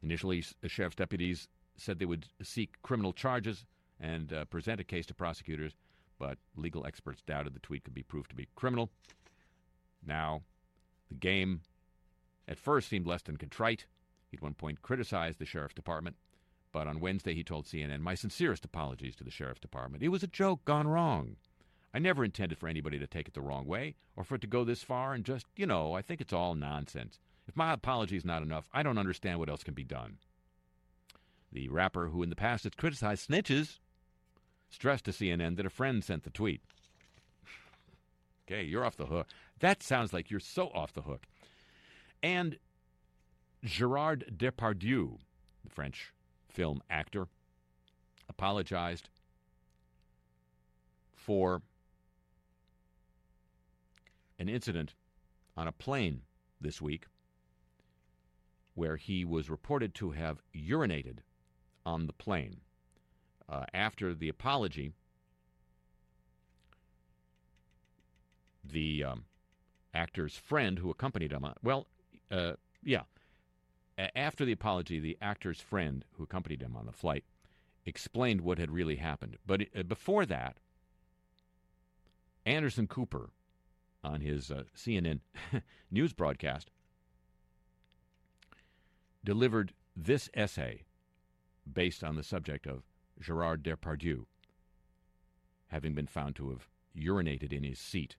[0.02, 1.48] Initially, s- sheriff's deputies
[1.80, 3.66] said they would seek criminal charges
[4.00, 5.74] and uh, present a case to prosecutors,
[6.18, 8.90] but legal experts doubted the tweet could be proved to be criminal.
[10.06, 10.42] Now,
[11.10, 11.62] the game
[12.48, 13.86] at first seemed less than contrite.
[14.30, 16.16] He at one point criticized the sheriff's department,
[16.72, 20.04] but on Wednesday he told CNN, My sincerest apologies to the sheriff's department.
[20.04, 21.38] It was a joke gone wrong.
[21.94, 24.48] I never intended for anybody to take it the wrong way or for it to
[24.48, 27.20] go this far and just, you know, I think it's all nonsense.
[27.48, 30.18] If my apology is not enough, I don't understand what else can be done.
[31.52, 33.80] The rapper, who in the past has criticized snitches,
[34.70, 36.62] stressed to CNN that a friend sent the tweet.
[38.48, 39.28] okay, you're off the hook.
[39.60, 41.24] That sounds like you're so off the hook.
[42.22, 42.58] And
[43.64, 45.18] Gerard Depardieu,
[45.64, 46.14] the French
[46.48, 47.28] film actor,
[48.30, 49.10] apologized
[51.14, 51.62] for
[54.38, 54.94] an incident
[55.58, 56.22] on a plane
[56.62, 57.06] this week
[58.76, 61.18] where he was reported to have urinated
[61.86, 62.58] on the plane.
[63.48, 64.94] Uh, after the apology,
[68.64, 69.26] the um,
[69.94, 71.88] actor's friend who accompanied him, on, well,
[72.32, 72.54] uh,
[72.84, 73.04] yeah,
[74.16, 77.24] after the apology, the actor's friend who accompanied him on the flight
[77.86, 79.38] explained what had really happened.
[79.46, 80.58] But uh, before that,
[82.46, 83.32] Anderson Cooper
[84.04, 85.20] on his uh, CNN
[85.92, 86.72] news broadcast
[89.24, 90.84] delivered this essay
[91.74, 92.84] based on the subject of
[93.22, 94.26] Gerard Depardieu
[95.68, 96.68] having been found to have
[96.98, 98.16] urinated in his seat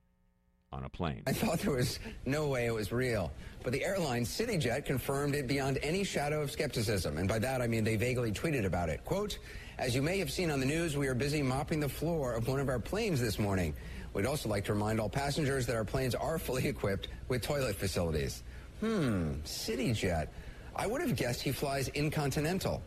[0.72, 1.22] on a plane.
[1.26, 3.32] I thought there was no way it was real.
[3.64, 7.18] But the airline CityJet confirmed it beyond any shadow of skepticism.
[7.18, 9.04] And by that, I mean they vaguely tweeted about it.
[9.04, 9.38] Quote,
[9.78, 12.46] as you may have seen on the news, we are busy mopping the floor of
[12.46, 13.74] one of our planes this morning.
[14.12, 17.76] We'd also like to remind all passengers that our planes are fully equipped with toilet
[17.76, 18.42] facilities.
[18.80, 20.28] Hmm, CityJet.
[20.76, 22.82] I would have guessed he flies Incontinental.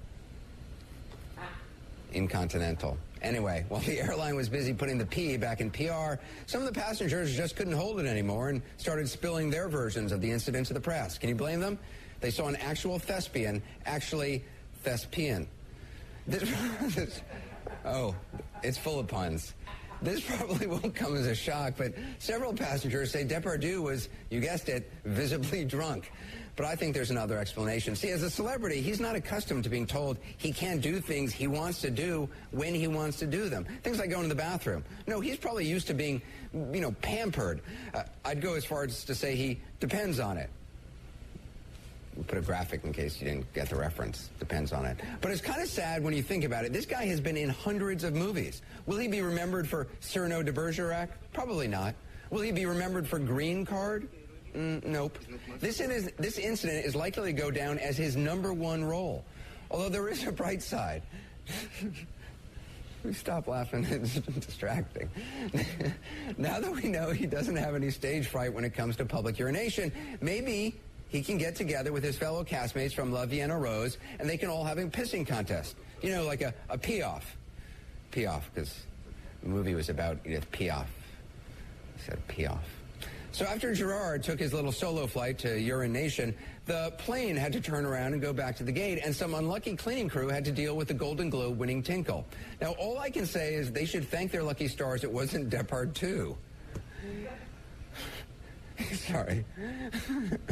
[2.13, 2.97] Incontinental.
[3.21, 6.79] Anyway, while the airline was busy putting the P back in PR, some of the
[6.79, 10.73] passengers just couldn't hold it anymore and started spilling their versions of the incident to
[10.73, 11.17] the press.
[11.17, 11.79] Can you blame them?
[12.19, 14.43] They saw an actual thespian actually
[14.83, 15.47] thespian.
[16.27, 16.49] This,
[16.95, 17.21] this,
[17.85, 18.15] oh,
[18.63, 19.53] it's full of puns.
[20.01, 24.69] This probably won't come as a shock, but several passengers say Depardieu was, you guessed
[24.69, 26.11] it, visibly drunk.
[26.55, 27.95] But I think there's another explanation.
[27.95, 31.47] See, as a celebrity, he's not accustomed to being told he can't do things he
[31.47, 33.65] wants to do when he wants to do them.
[33.81, 34.83] Things like going to the bathroom.
[35.07, 36.21] No, he's probably used to being,
[36.53, 37.61] you know, pampered.
[37.93, 40.49] Uh, I'd go as far as to say he depends on it.
[42.15, 44.29] We'll put a graphic in case you didn't get the reference.
[44.37, 44.97] Depends on it.
[45.21, 46.71] But it's kind of sad when you think about it.
[46.71, 48.61] This guy has been in hundreds of movies.
[48.85, 51.09] Will he be remembered for Cyrano de Bergerac?
[51.33, 51.95] Probably not.
[52.29, 54.07] Will he be remembered for Green Card?
[54.55, 55.17] Mm, nope.
[55.59, 59.25] This, is, this incident is likely to go down as his number one role.
[59.71, 61.03] Although there is a bright side.
[63.03, 63.85] We stop laughing.
[63.91, 65.09] It's distracting.
[66.37, 69.37] now that we know he doesn't have any stage fright when it comes to public
[69.37, 69.91] urination,
[70.21, 70.75] maybe
[71.09, 74.37] he can get together with his fellow castmates from La Vie en Rose and they
[74.37, 75.75] can all have a pissing contest.
[76.01, 77.35] You know, like a, a pee-off.
[78.11, 78.83] Pee-off, because
[79.41, 80.85] the movie was about Edith Piaf.
[80.85, 82.82] I said pee-off.
[83.33, 86.35] So after Gerard took his little solo flight to urination,
[86.67, 89.75] the plane had to turn around and go back to the gate, and some unlucky
[89.75, 92.27] cleaning crew had to deal with the Golden Globe winning Tinkle.
[92.61, 96.37] Now, all I can say is they should thank their lucky stars it wasn't Depardieu.
[98.91, 99.43] Sorry.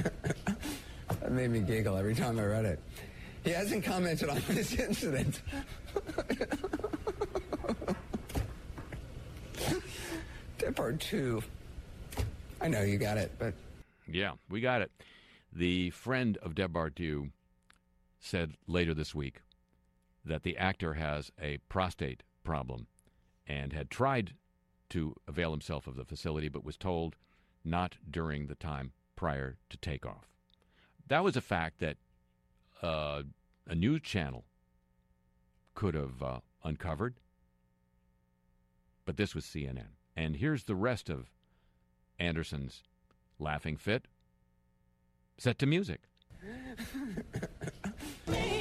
[1.19, 2.79] that made me giggle every time I read it.
[3.43, 5.43] He hasn't commented on this incident.
[10.57, 11.43] Depardieu.
[12.61, 13.55] I know you got it, but
[14.07, 14.91] Yeah, we got it.
[15.51, 17.31] The friend of Depardieu
[18.19, 19.41] said later this week
[20.23, 22.85] that the actor has a prostate problem
[23.47, 24.35] and had tried
[24.89, 27.15] to avail himself of the facility but was told
[27.65, 30.27] not during the time prior to takeoff.
[31.07, 31.97] That was a fact that
[32.83, 33.23] uh,
[33.67, 34.45] a news channel
[35.73, 37.15] could have uh, uncovered,
[39.05, 39.95] but this was CNN.
[40.15, 41.31] And here's the rest of
[42.21, 42.83] Anderson's
[43.39, 44.05] laughing fit
[45.37, 46.01] set to music.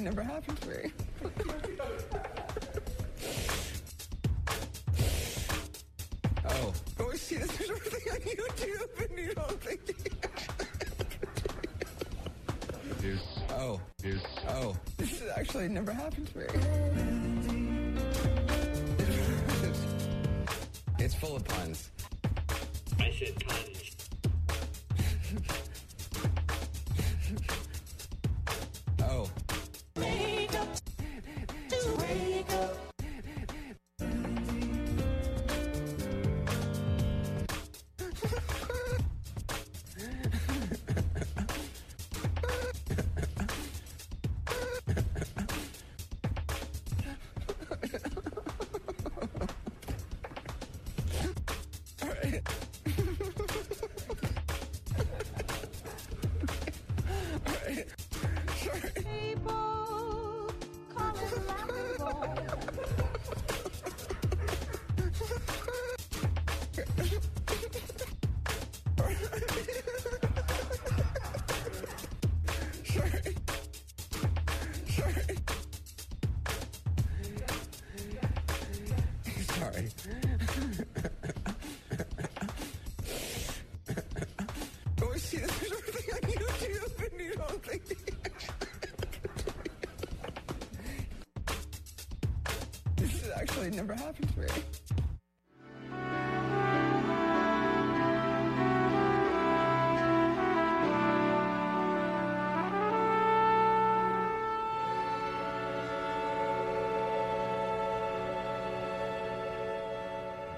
[0.00, 0.49] never happened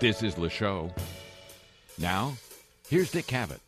[0.03, 0.90] This is Le Show.
[1.98, 2.34] Now,
[2.88, 3.61] here's Dick Cavett.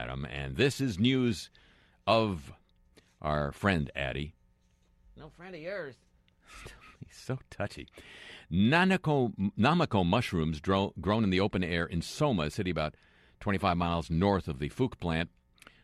[0.00, 1.50] Atom, and this is news
[2.06, 2.52] of
[3.20, 4.32] our friend Addie.
[5.14, 5.96] No friend of yours.
[7.06, 7.86] He's so touchy.
[8.50, 12.94] Nanako, Nameko mushrooms dro- grown in the open air in Soma, a city about
[13.40, 15.28] 25 miles north of the Fuke plant,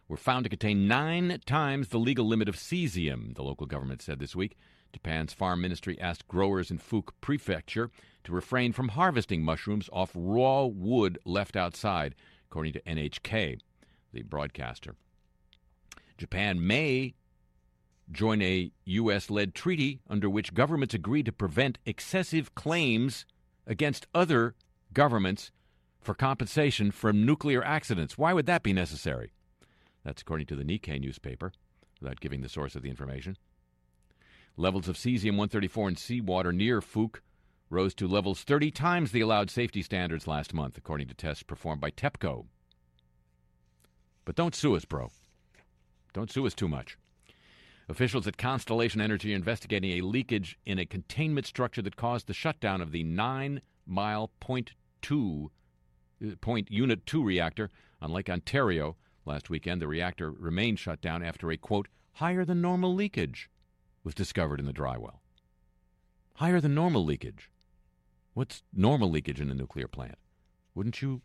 [0.08, 4.18] were found to contain nine times the legal limit of cesium, the local government said
[4.18, 4.56] this week.
[4.94, 7.90] Japan's farm ministry asked growers in Fuke Prefecture
[8.24, 12.14] to refrain from harvesting mushrooms off raw wood left outside,
[12.46, 13.58] according to NHK,
[14.16, 14.94] the broadcaster.
[16.16, 17.14] Japan may
[18.10, 19.30] join a U.S.
[19.30, 23.26] led treaty under which governments agree to prevent excessive claims
[23.66, 24.54] against other
[24.94, 25.50] governments
[26.00, 28.16] for compensation from nuclear accidents.
[28.16, 29.32] Why would that be necessary?
[30.04, 31.52] That's according to the Nikkei newspaper,
[32.00, 33.36] without giving the source of the information.
[34.56, 37.16] Levels of cesium 134 in seawater near Fuke
[37.68, 41.80] rose to levels 30 times the allowed safety standards last month, according to tests performed
[41.80, 42.46] by TEPCO.
[44.26, 45.10] But don't sue us, bro.
[46.12, 46.98] Don't sue us too much.
[47.88, 52.34] Officials at Constellation Energy are investigating a leakage in a containment structure that caused the
[52.34, 55.52] shutdown of the nine mile point two
[56.40, 57.70] point unit two reactor
[58.02, 59.80] on Lake Ontario last weekend.
[59.80, 63.48] The reactor remained shut down after a quote higher than normal leakage
[64.02, 65.22] was discovered in the dry well.
[66.34, 67.50] Higher than normal leakage.
[68.34, 70.18] What's normal leakage in a nuclear plant?
[70.74, 71.22] Wouldn't you?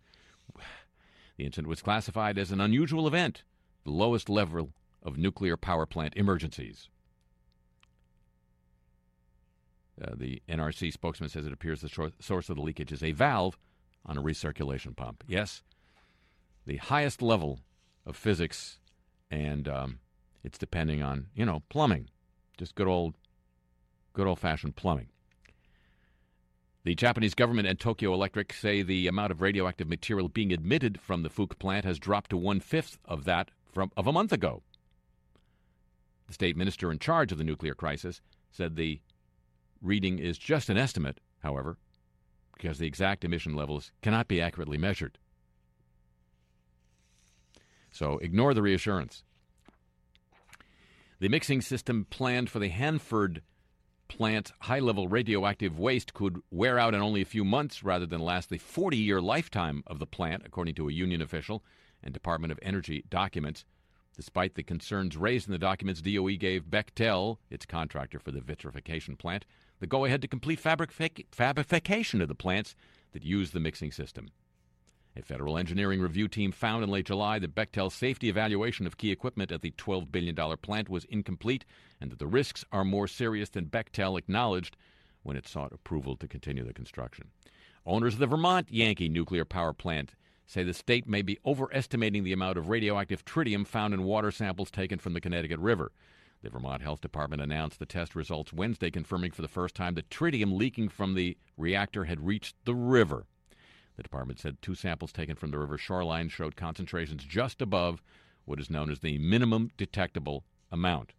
[1.41, 3.41] The incident was classified as an unusual event,
[3.83, 6.87] the lowest level of nuclear power plant emergencies.
[9.99, 13.57] Uh, the NRC spokesman says it appears the source of the leakage is a valve
[14.05, 15.23] on a recirculation pump.
[15.27, 15.63] Yes,
[16.67, 17.61] the highest level
[18.05, 18.77] of physics,
[19.31, 19.99] and um,
[20.43, 22.09] it's depending on you know plumbing,
[22.55, 23.15] just good old,
[24.13, 25.07] good old fashioned plumbing.
[26.83, 31.21] The Japanese government and Tokyo Electric say the amount of radioactive material being emitted from
[31.21, 34.63] the Fuke plant has dropped to one fifth of that from of a month ago.
[36.27, 38.99] The state minister in charge of the nuclear crisis said the
[39.81, 41.77] reading is just an estimate, however,
[42.55, 45.19] because the exact emission levels cannot be accurately measured.
[47.91, 49.23] So ignore the reassurance.
[51.19, 53.43] The mixing system planned for the Hanford
[54.11, 58.19] plant's high level radioactive waste could wear out in only a few months rather than
[58.19, 61.63] last the 40 year lifetime of the plant, according to a union official
[62.03, 63.63] and Department of Energy documents.
[64.17, 69.15] Despite the concerns raised in the documents, DOE gave Bechtel, its contractor for the vitrification
[69.15, 69.45] plant,
[69.79, 70.91] the go ahead to complete fabric-
[71.31, 72.75] fabrication of the plants
[73.13, 74.29] that use the mixing system.
[75.13, 79.11] A federal engineering review team found in late July that Bechtel's safety evaluation of key
[79.11, 81.65] equipment at the $12 billion plant was incomplete
[81.99, 84.77] and that the risks are more serious than Bechtel acknowledged
[85.23, 87.27] when it sought approval to continue the construction.
[87.85, 92.33] Owners of the Vermont Yankee nuclear power plant say the state may be overestimating the
[92.33, 95.91] amount of radioactive tritium found in water samples taken from the Connecticut River.
[96.41, 100.09] The Vermont Health Department announced the test results Wednesday, confirming for the first time that
[100.09, 103.25] tritium leaking from the reactor had reached the river.
[104.01, 108.01] The department said two samples taken from the river shoreline showed concentrations just above
[108.45, 111.13] what is known as the minimum detectable amount.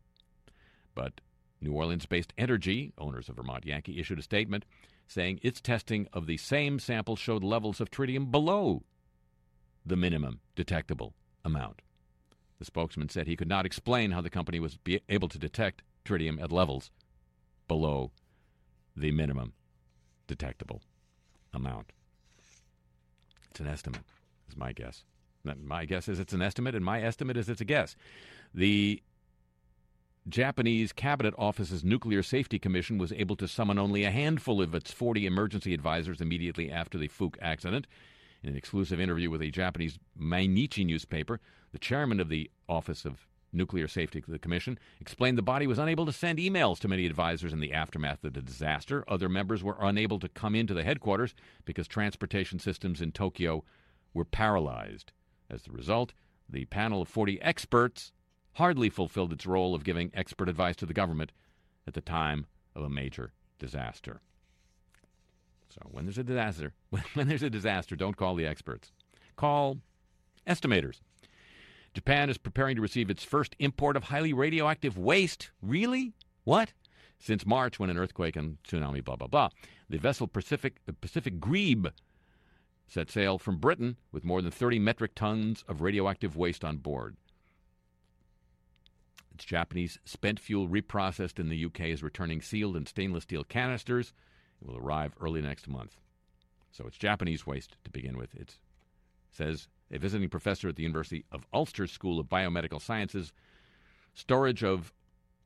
[0.93, 1.20] But
[1.61, 4.64] New Orleans based Entergy, owners of Vermont Yankee, issued a statement
[5.07, 8.83] saying its testing of the same sample showed levels of tritium below
[9.87, 11.14] the minimum detectable
[11.45, 11.83] amount.
[12.59, 14.76] The spokesman said he could not explain how the company was
[15.09, 16.91] able to detect tritium at levels
[17.68, 18.11] below
[18.97, 19.53] the minimum
[20.26, 20.83] detectable
[21.55, 21.93] amount.
[23.53, 24.01] It's an estimate,
[24.49, 25.05] is my guess.
[25.45, 27.97] My guess is it's an estimate, and my estimate is it's a guess.
[28.55, 29.03] The
[30.27, 34.91] Japanese Cabinet Office's Nuclear Safety Commission was able to summon only a handful of its
[34.91, 37.87] 40 emergency advisors immediately after the Fuke accident.
[38.43, 41.39] In an exclusive interview with a Japanese Mainichi newspaper,
[41.73, 46.13] the chairman of the Office of Nuclear Safety Commission explained the body was unable to
[46.13, 49.05] send emails to many advisors in the aftermath of the disaster.
[49.07, 51.35] Other members were unable to come into the headquarters
[51.65, 53.65] because transportation systems in Tokyo
[54.15, 55.13] were paralyzed.
[55.51, 56.15] As the result,
[56.49, 58.13] the panel of 40 experts
[58.55, 61.33] hardly fulfilled its role of giving expert advice to the government
[61.87, 64.21] at the time of a major disaster.
[65.69, 66.75] So when there's a disaster,
[67.15, 68.93] when there's a disaster, don't call the experts.
[69.37, 69.79] Call
[70.47, 71.01] estimators.
[71.95, 75.51] Japan is preparing to receive its first import of highly radioactive waste.
[75.61, 76.12] Really?
[76.45, 76.72] What?
[77.18, 79.51] Since March, when an earthquake and tsunami, blah, blah, blah.
[79.88, 81.88] The vessel Pacific, uh, Pacific Grebe
[82.88, 87.16] set sail from Britain with more than 30 metric tons of radioactive waste on board.
[89.34, 94.12] Its Japanese spent fuel reprocessed in the UK is returning sealed in stainless steel canisters.
[94.61, 95.97] It will arrive early next month.
[96.70, 98.34] So it's Japanese waste to begin with.
[98.34, 98.57] It
[99.30, 103.32] says a visiting professor at the University of Ulster School of Biomedical Sciences.
[104.14, 104.93] Storage of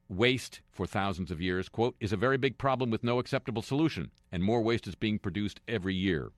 [0.08, 4.10] waste for thousands of years, quote, is a very big problem with no acceptable solution,
[4.30, 6.30] and more waste is being produced every year.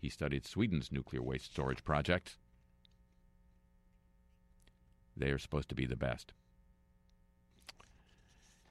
[0.00, 2.36] He studied Sweden's nuclear waste storage project.
[5.16, 6.32] They are supposed to be the best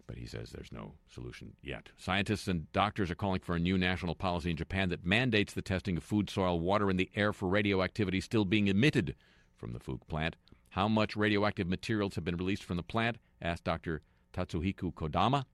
[0.07, 1.89] but he says there's no solution yet.
[1.97, 5.61] Scientists and doctors are calling for a new national policy in Japan that mandates the
[5.61, 9.15] testing of food, soil, water, and the air for radioactivity still being emitted
[9.57, 10.37] from the Fuke plant.
[10.69, 13.17] How much radioactive materials have been released from the plant?
[13.41, 14.01] asked Dr.
[14.33, 15.45] Tatsuhiko Kodama,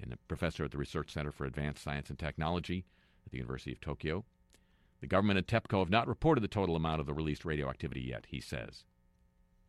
[0.00, 2.84] and a professor at the Research Center for Advanced Science and Technology
[3.26, 4.24] at the University of Tokyo.
[5.00, 8.26] The government and TEPCO have not reported the total amount of the released radioactivity yet,
[8.28, 8.84] he says.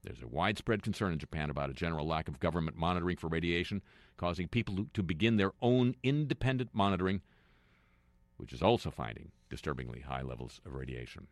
[0.04, 3.82] There's a widespread concern in Japan about a general lack of government monitoring for radiation,
[4.18, 7.22] causing people to begin their own independent monitoring,
[8.38, 11.28] which is also finding disturbingly high levels of radiation.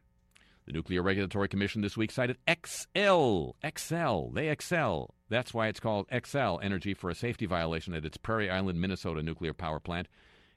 [0.65, 3.53] The Nuclear Regulatory Commission this week cited Xcel.
[3.63, 4.33] Xcel.
[4.33, 5.15] They excel.
[5.29, 9.23] That's why it's called Xcel Energy for a safety violation at its Prairie Island, Minnesota
[9.23, 10.09] nuclear power plant.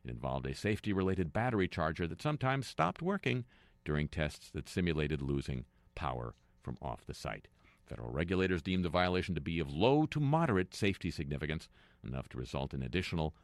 [0.05, 3.45] It involved a safety related battery charger that sometimes stopped working
[3.85, 7.47] during tests that simulated losing power from off the site.
[7.91, 11.69] Federal regulators deemed the violation to be of low to moderate safety significance,
[12.07, 13.35] enough to result in additional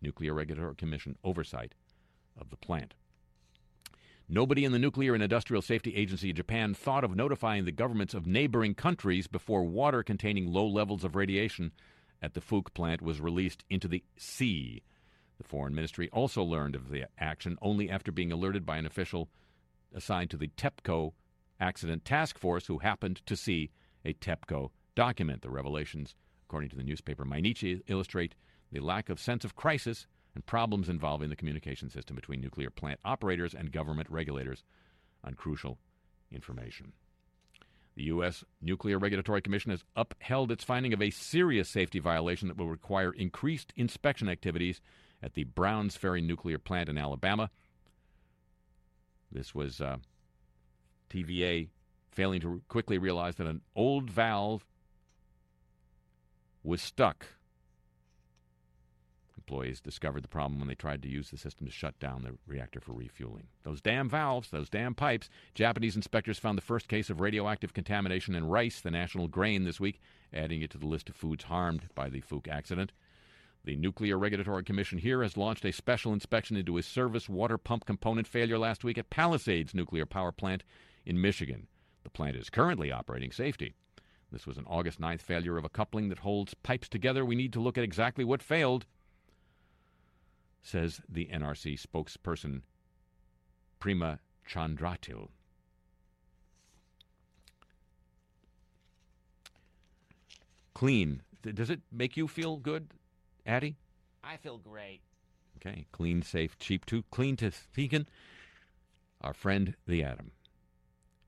[0.00, 1.74] Nuclear Regulatory Commission oversight
[2.40, 2.94] of the plant.
[4.26, 8.14] Nobody in the Nuclear and Industrial Safety Agency of Japan thought of notifying the governments
[8.14, 11.72] of neighboring countries before water containing low levels of radiation
[12.22, 14.82] at the Fuke plant was released into the sea.
[15.36, 19.28] The Foreign Ministry also learned of the action only after being alerted by an official
[19.94, 21.12] assigned to the TEPCO
[21.60, 23.70] Accident Task Force who happened to see
[24.04, 25.42] a TEPCO document.
[25.42, 26.14] The revelations,
[26.48, 28.34] according to the newspaper Mainichi, illustrate
[28.72, 33.00] the lack of sense of crisis and problems involving the communication system between nuclear plant
[33.04, 34.62] operators and government regulators
[35.24, 35.78] on crucial
[36.30, 36.92] information.
[37.96, 38.44] The U.S.
[38.62, 43.10] Nuclear Regulatory Commission has upheld its finding of a serious safety violation that will require
[43.10, 44.80] increased inspection activities
[45.20, 47.50] at the Browns Ferry nuclear plant in Alabama.
[49.32, 49.96] This was uh,
[51.08, 51.68] TVA
[52.10, 54.64] failing to quickly realize that an old valve
[56.64, 57.26] was stuck.
[59.36, 62.36] Employees discovered the problem when they tried to use the system to shut down the
[62.46, 63.46] reactor for refueling.
[63.62, 65.30] Those damn valves, those damn pipes.
[65.54, 69.80] Japanese inspectors found the first case of radioactive contamination in rice, the national grain, this
[69.80, 70.00] week,
[70.34, 72.92] adding it to the list of foods harmed by the Fuke accident.
[73.64, 77.86] The Nuclear Regulatory Commission here has launched a special inspection into a service water pump
[77.86, 80.62] component failure last week at Palisades Nuclear Power Plant
[81.08, 81.66] in Michigan.
[82.04, 83.74] The plant is currently operating safety.
[84.30, 87.24] This was an August 9th failure of a coupling that holds pipes together.
[87.24, 88.84] We need to look at exactly what failed,
[90.62, 92.60] says the NRC spokesperson
[93.80, 95.28] Prema Chandrathil.
[100.74, 101.22] Clean.
[101.42, 102.88] Does it make you feel good,
[103.46, 103.76] Addie?
[104.22, 105.00] I feel great.
[105.56, 105.86] Okay.
[105.90, 107.02] Clean, safe, cheap, too.
[107.10, 108.06] Clean to vegan.
[109.22, 110.32] Our friend, the Atom.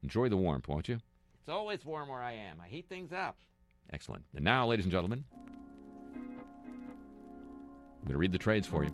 [0.03, 0.99] Enjoy the warmth, won't you?
[1.41, 2.61] It's always warm where I am.
[2.63, 3.37] I heat things up.
[3.93, 4.25] Excellent.
[4.35, 5.25] And now, ladies and gentlemen,
[6.15, 8.91] I'm going to read the trades for you.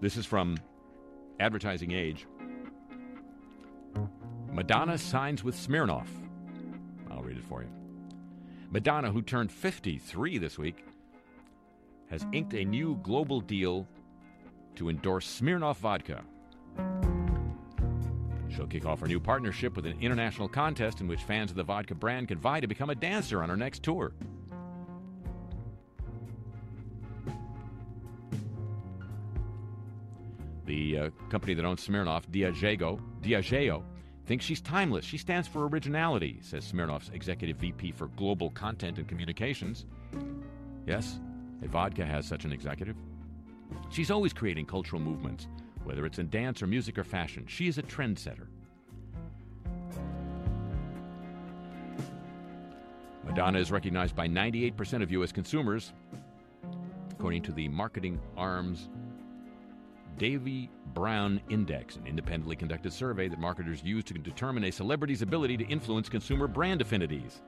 [0.00, 0.56] This is from
[1.38, 2.26] Advertising Age.
[4.50, 6.08] Madonna signs with Smirnoff.
[7.10, 7.68] I'll read it for you.
[8.70, 10.84] Madonna, who turned 53 this week,
[12.08, 13.86] has inked a new global deal
[14.76, 16.22] to endorse Smirnoff vodka.
[18.48, 21.64] She'll kick off her new partnership with an international contest in which fans of the
[21.64, 24.12] vodka brand can vie to become a dancer on her next tour.
[30.66, 33.82] The uh, company that owns Smirnoff, Diageo, Diageo,
[34.30, 35.04] thinks she's timeless.
[35.04, 39.86] She stands for originality, says Smirnoff's executive VP for global content and communications.
[40.86, 41.18] Yes,
[41.62, 42.94] vodka has such an executive.
[43.90, 45.48] She's always creating cultural movements,
[45.82, 47.44] whether it's in dance or music or fashion.
[47.48, 48.46] She is a trendsetter.
[53.26, 55.32] Madonna is recognized by 98% of U.S.
[55.32, 55.92] consumers,
[57.10, 58.90] according to the Marketing Arms
[60.20, 65.56] Davie Brown Index, an independently conducted survey that marketers use to determine a celebrity's ability
[65.56, 67.40] to influence consumer brand affinities.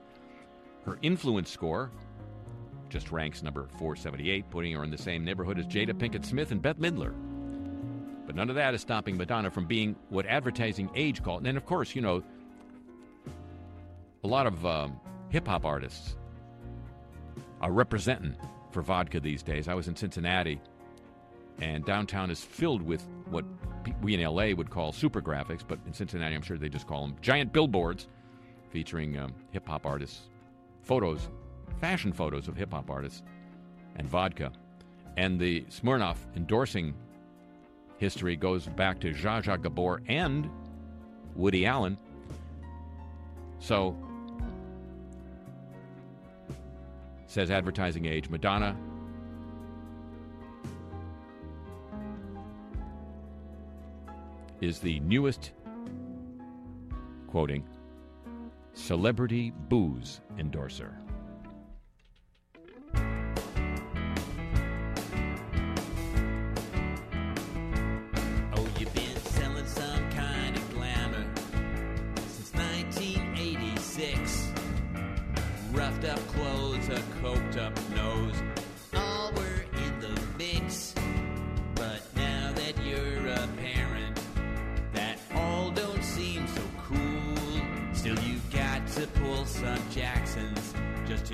[0.87, 1.91] Her influence score
[2.89, 6.62] just ranks number 478, putting her in the same neighborhood as Jada Pinkett Smith and
[6.62, 7.12] Bette Midler.
[8.25, 11.47] But none of that is stopping Madonna from being what advertising age called.
[11.47, 12.23] And of course, you know,
[14.25, 14.99] a lot of um,
[15.29, 16.16] hip hop artists
[17.61, 18.35] are representing
[18.70, 19.68] for vodka these days.
[19.68, 20.59] I was in Cincinnati,
[21.62, 23.44] and downtown is filled with what
[24.02, 27.06] we in LA would call super graphics, but in Cincinnati, I'm sure they just call
[27.06, 28.08] them giant billboards
[28.70, 30.28] featuring um, hip hop artists,
[30.82, 31.28] photos,
[31.80, 33.22] fashion photos of hip hop artists,
[33.94, 34.50] and vodka.
[35.16, 36.94] And the Smirnoff endorsing
[37.98, 40.50] history goes back to Zsa Zsa Gabor and
[41.36, 41.96] Woody Allen.
[43.60, 43.96] So,
[47.28, 48.76] says Advertising Age, Madonna
[54.62, 55.50] is the newest,
[57.26, 57.66] quoting,
[58.74, 60.96] celebrity booze endorser.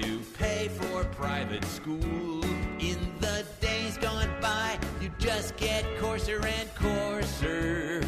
[0.02, 2.44] To pay for private school.
[2.78, 8.02] In the days gone by, you just get coarser and coarser.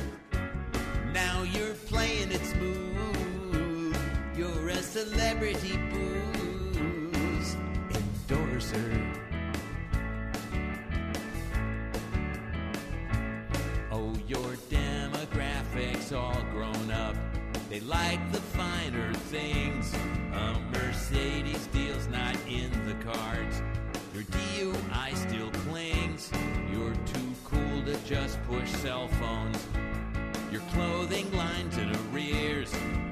[1.13, 3.97] Now you're playing it smooth.
[4.37, 7.57] You're a celebrity booze
[7.91, 8.93] endorser.
[13.91, 17.17] Oh, your demographics all grown up.
[17.69, 19.95] They like the finer things.
[20.33, 21.69] A Mercedes
[22.51, 23.63] in the cards.
[24.13, 26.31] Your DUI still clings.
[26.73, 29.65] You're too cool to just push cell phones.
[30.51, 32.73] Your clothing line's in arrears.
[32.73, 33.10] But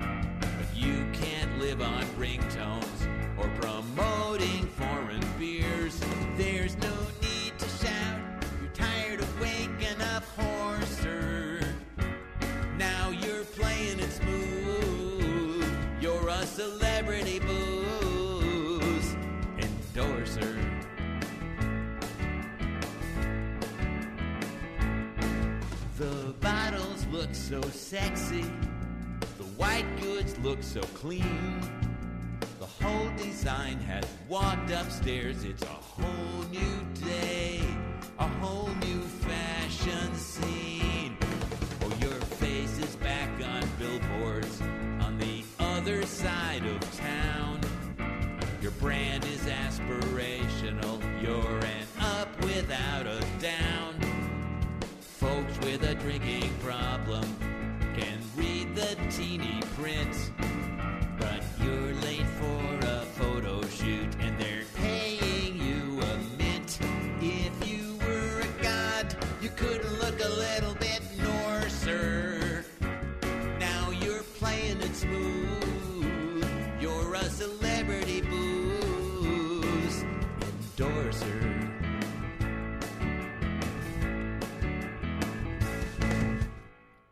[27.49, 28.45] so sexy.
[29.39, 31.63] The white goods look so clean.
[32.61, 35.45] The whole design has walked upstairs.
[35.45, 37.63] It's a whole new day,
[38.19, 41.17] a whole new fashion scene.
[41.83, 44.61] Oh, your face is back on billboards
[45.01, 47.61] on the other side of town.
[48.61, 51.01] Your brand is aspirational.
[51.23, 53.88] You're an up without a down.
[55.71, 57.25] With a drinking problem.
[57.95, 60.33] Can read the teeny print,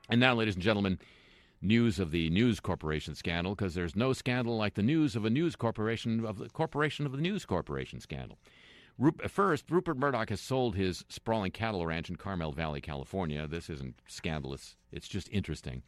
[0.09, 0.99] And now, ladies and gentlemen,
[1.61, 5.31] news of the News Corporation scandal, because there's no scandal like the news of a
[5.31, 8.39] news corporation of the corporation of the News Corporation scandal.
[8.99, 13.47] Rup- First, Rupert Murdoch has sold his sprawling cattle ranch in Carmel Valley, California.
[13.47, 15.83] This isn't scandalous; it's just interesting,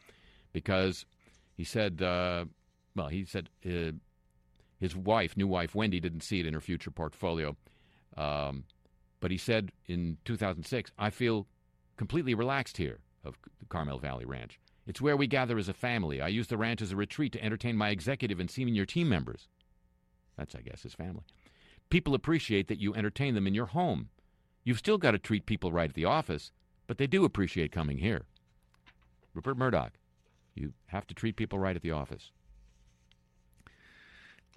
[0.53, 1.07] because
[1.57, 2.45] he said, uh,
[2.97, 3.93] well, he said uh,
[4.81, 7.57] his wife, new wife Wendy, didn't see it in her future portfolio,
[8.17, 8.65] um,
[9.21, 11.47] but he said in 2006, "I feel
[11.97, 12.99] completely relaxed here
[13.29, 14.59] of the Carmel Valley Ranch.
[14.87, 16.21] It's where we gather as a family.
[16.21, 19.47] I use the ranch as a retreat to entertain my executive and senior team members.
[20.37, 21.25] That's, I guess, his family.
[21.91, 24.09] People appreciate that you entertain them in your home.
[24.65, 26.53] You've still got to treat people right at the office,
[26.87, 28.25] but they do appreciate coming here.
[29.35, 29.93] Rupert Murdoch,
[30.55, 32.33] you have to treat people right at the office.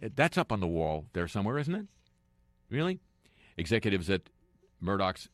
[0.01, 1.87] Uh, That's up on the wall there somewhere, isn't it?
[2.69, 2.99] Really?
[3.57, 4.23] Executives at
[4.79, 5.29] Murdoch's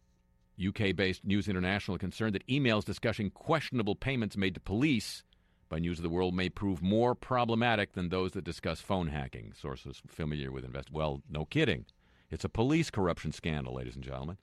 [0.65, 5.23] UK based News International concerned that emails discussing questionable payments made to police
[5.69, 9.53] by News of the World may prove more problematic than those that discuss phone hacking.
[9.53, 10.91] Sources familiar with invest.
[10.91, 11.85] Well, no kidding.
[12.31, 14.37] It's a police corruption scandal, ladies and gentlemen.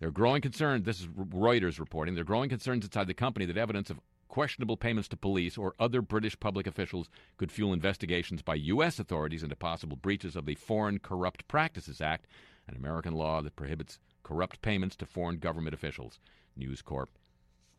[0.00, 0.84] There are growing concerns.
[0.84, 2.14] This is Reuters reporting.
[2.14, 5.74] There are growing concerns inside the company that evidence of questionable payments to police or
[5.78, 8.98] other British public officials could fuel investigations by U.S.
[8.98, 12.26] authorities into possible breaches of the Foreign Corrupt Practices Act,
[12.66, 16.18] an American law that prohibits corrupt payments to foreign government officials.
[16.56, 17.10] News Corp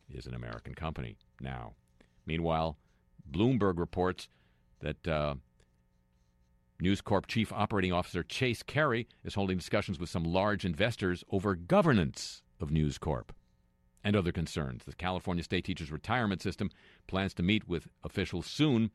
[0.10, 1.74] is an American company now.
[2.26, 2.78] Meanwhile,
[3.30, 4.30] Bloomberg reports
[4.80, 5.36] that uh,
[6.80, 11.56] News Corp Chief Operating Officer Chase Carey is holding discussions with some large investors over
[11.56, 13.34] governance of News Corp
[14.04, 14.84] and other concerns.
[14.84, 16.70] The California State Teachers Retirement System
[17.08, 18.92] plans to meet with officials soon,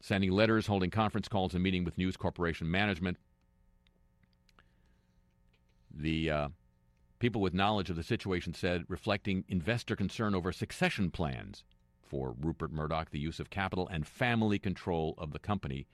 [0.00, 3.18] sending letters, holding conference calls, and meeting with News Corporation management.
[5.94, 6.48] The uh,
[7.18, 11.64] people with knowledge of the situation said, reflecting investor concern over succession plans
[12.02, 15.86] for Rupert Murdoch, the use of capital and family control of the company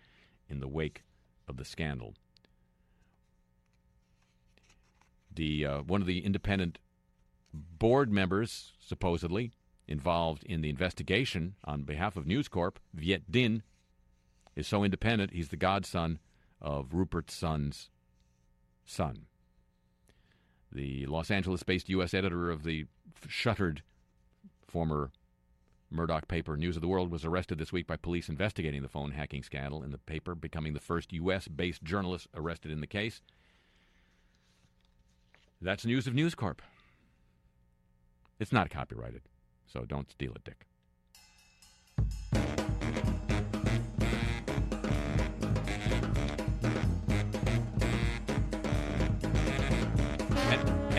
[0.49, 1.05] in the wake
[1.47, 2.15] of the scandal.
[5.35, 6.79] The uh, one of the independent
[7.53, 9.53] board members, supposedly
[9.87, 13.63] involved in the investigation on behalf of News Corp, Viet Dinh,
[14.57, 16.19] is so independent he's the godson
[16.61, 17.91] of Rupert's son's
[18.85, 19.27] son.
[20.73, 22.15] The Los Angeles based U.S.
[22.15, 22.87] editor of the
[23.27, 23.83] shuttered
[24.67, 25.11] former
[25.91, 29.13] Murdoch paper News of the World was arrested this week by police investigating the phone
[29.13, 31.49] hacking scandal in the paper, becoming the first U.S.
[31.49, 33.23] based journalist arrested in the case.
[35.61, 36.63] That's news of News Corp.
[38.39, 39.23] It's not copyrighted,
[39.67, 40.68] so don't steal it, Dick.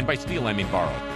[0.09, 1.08] By steal, I mean borrow.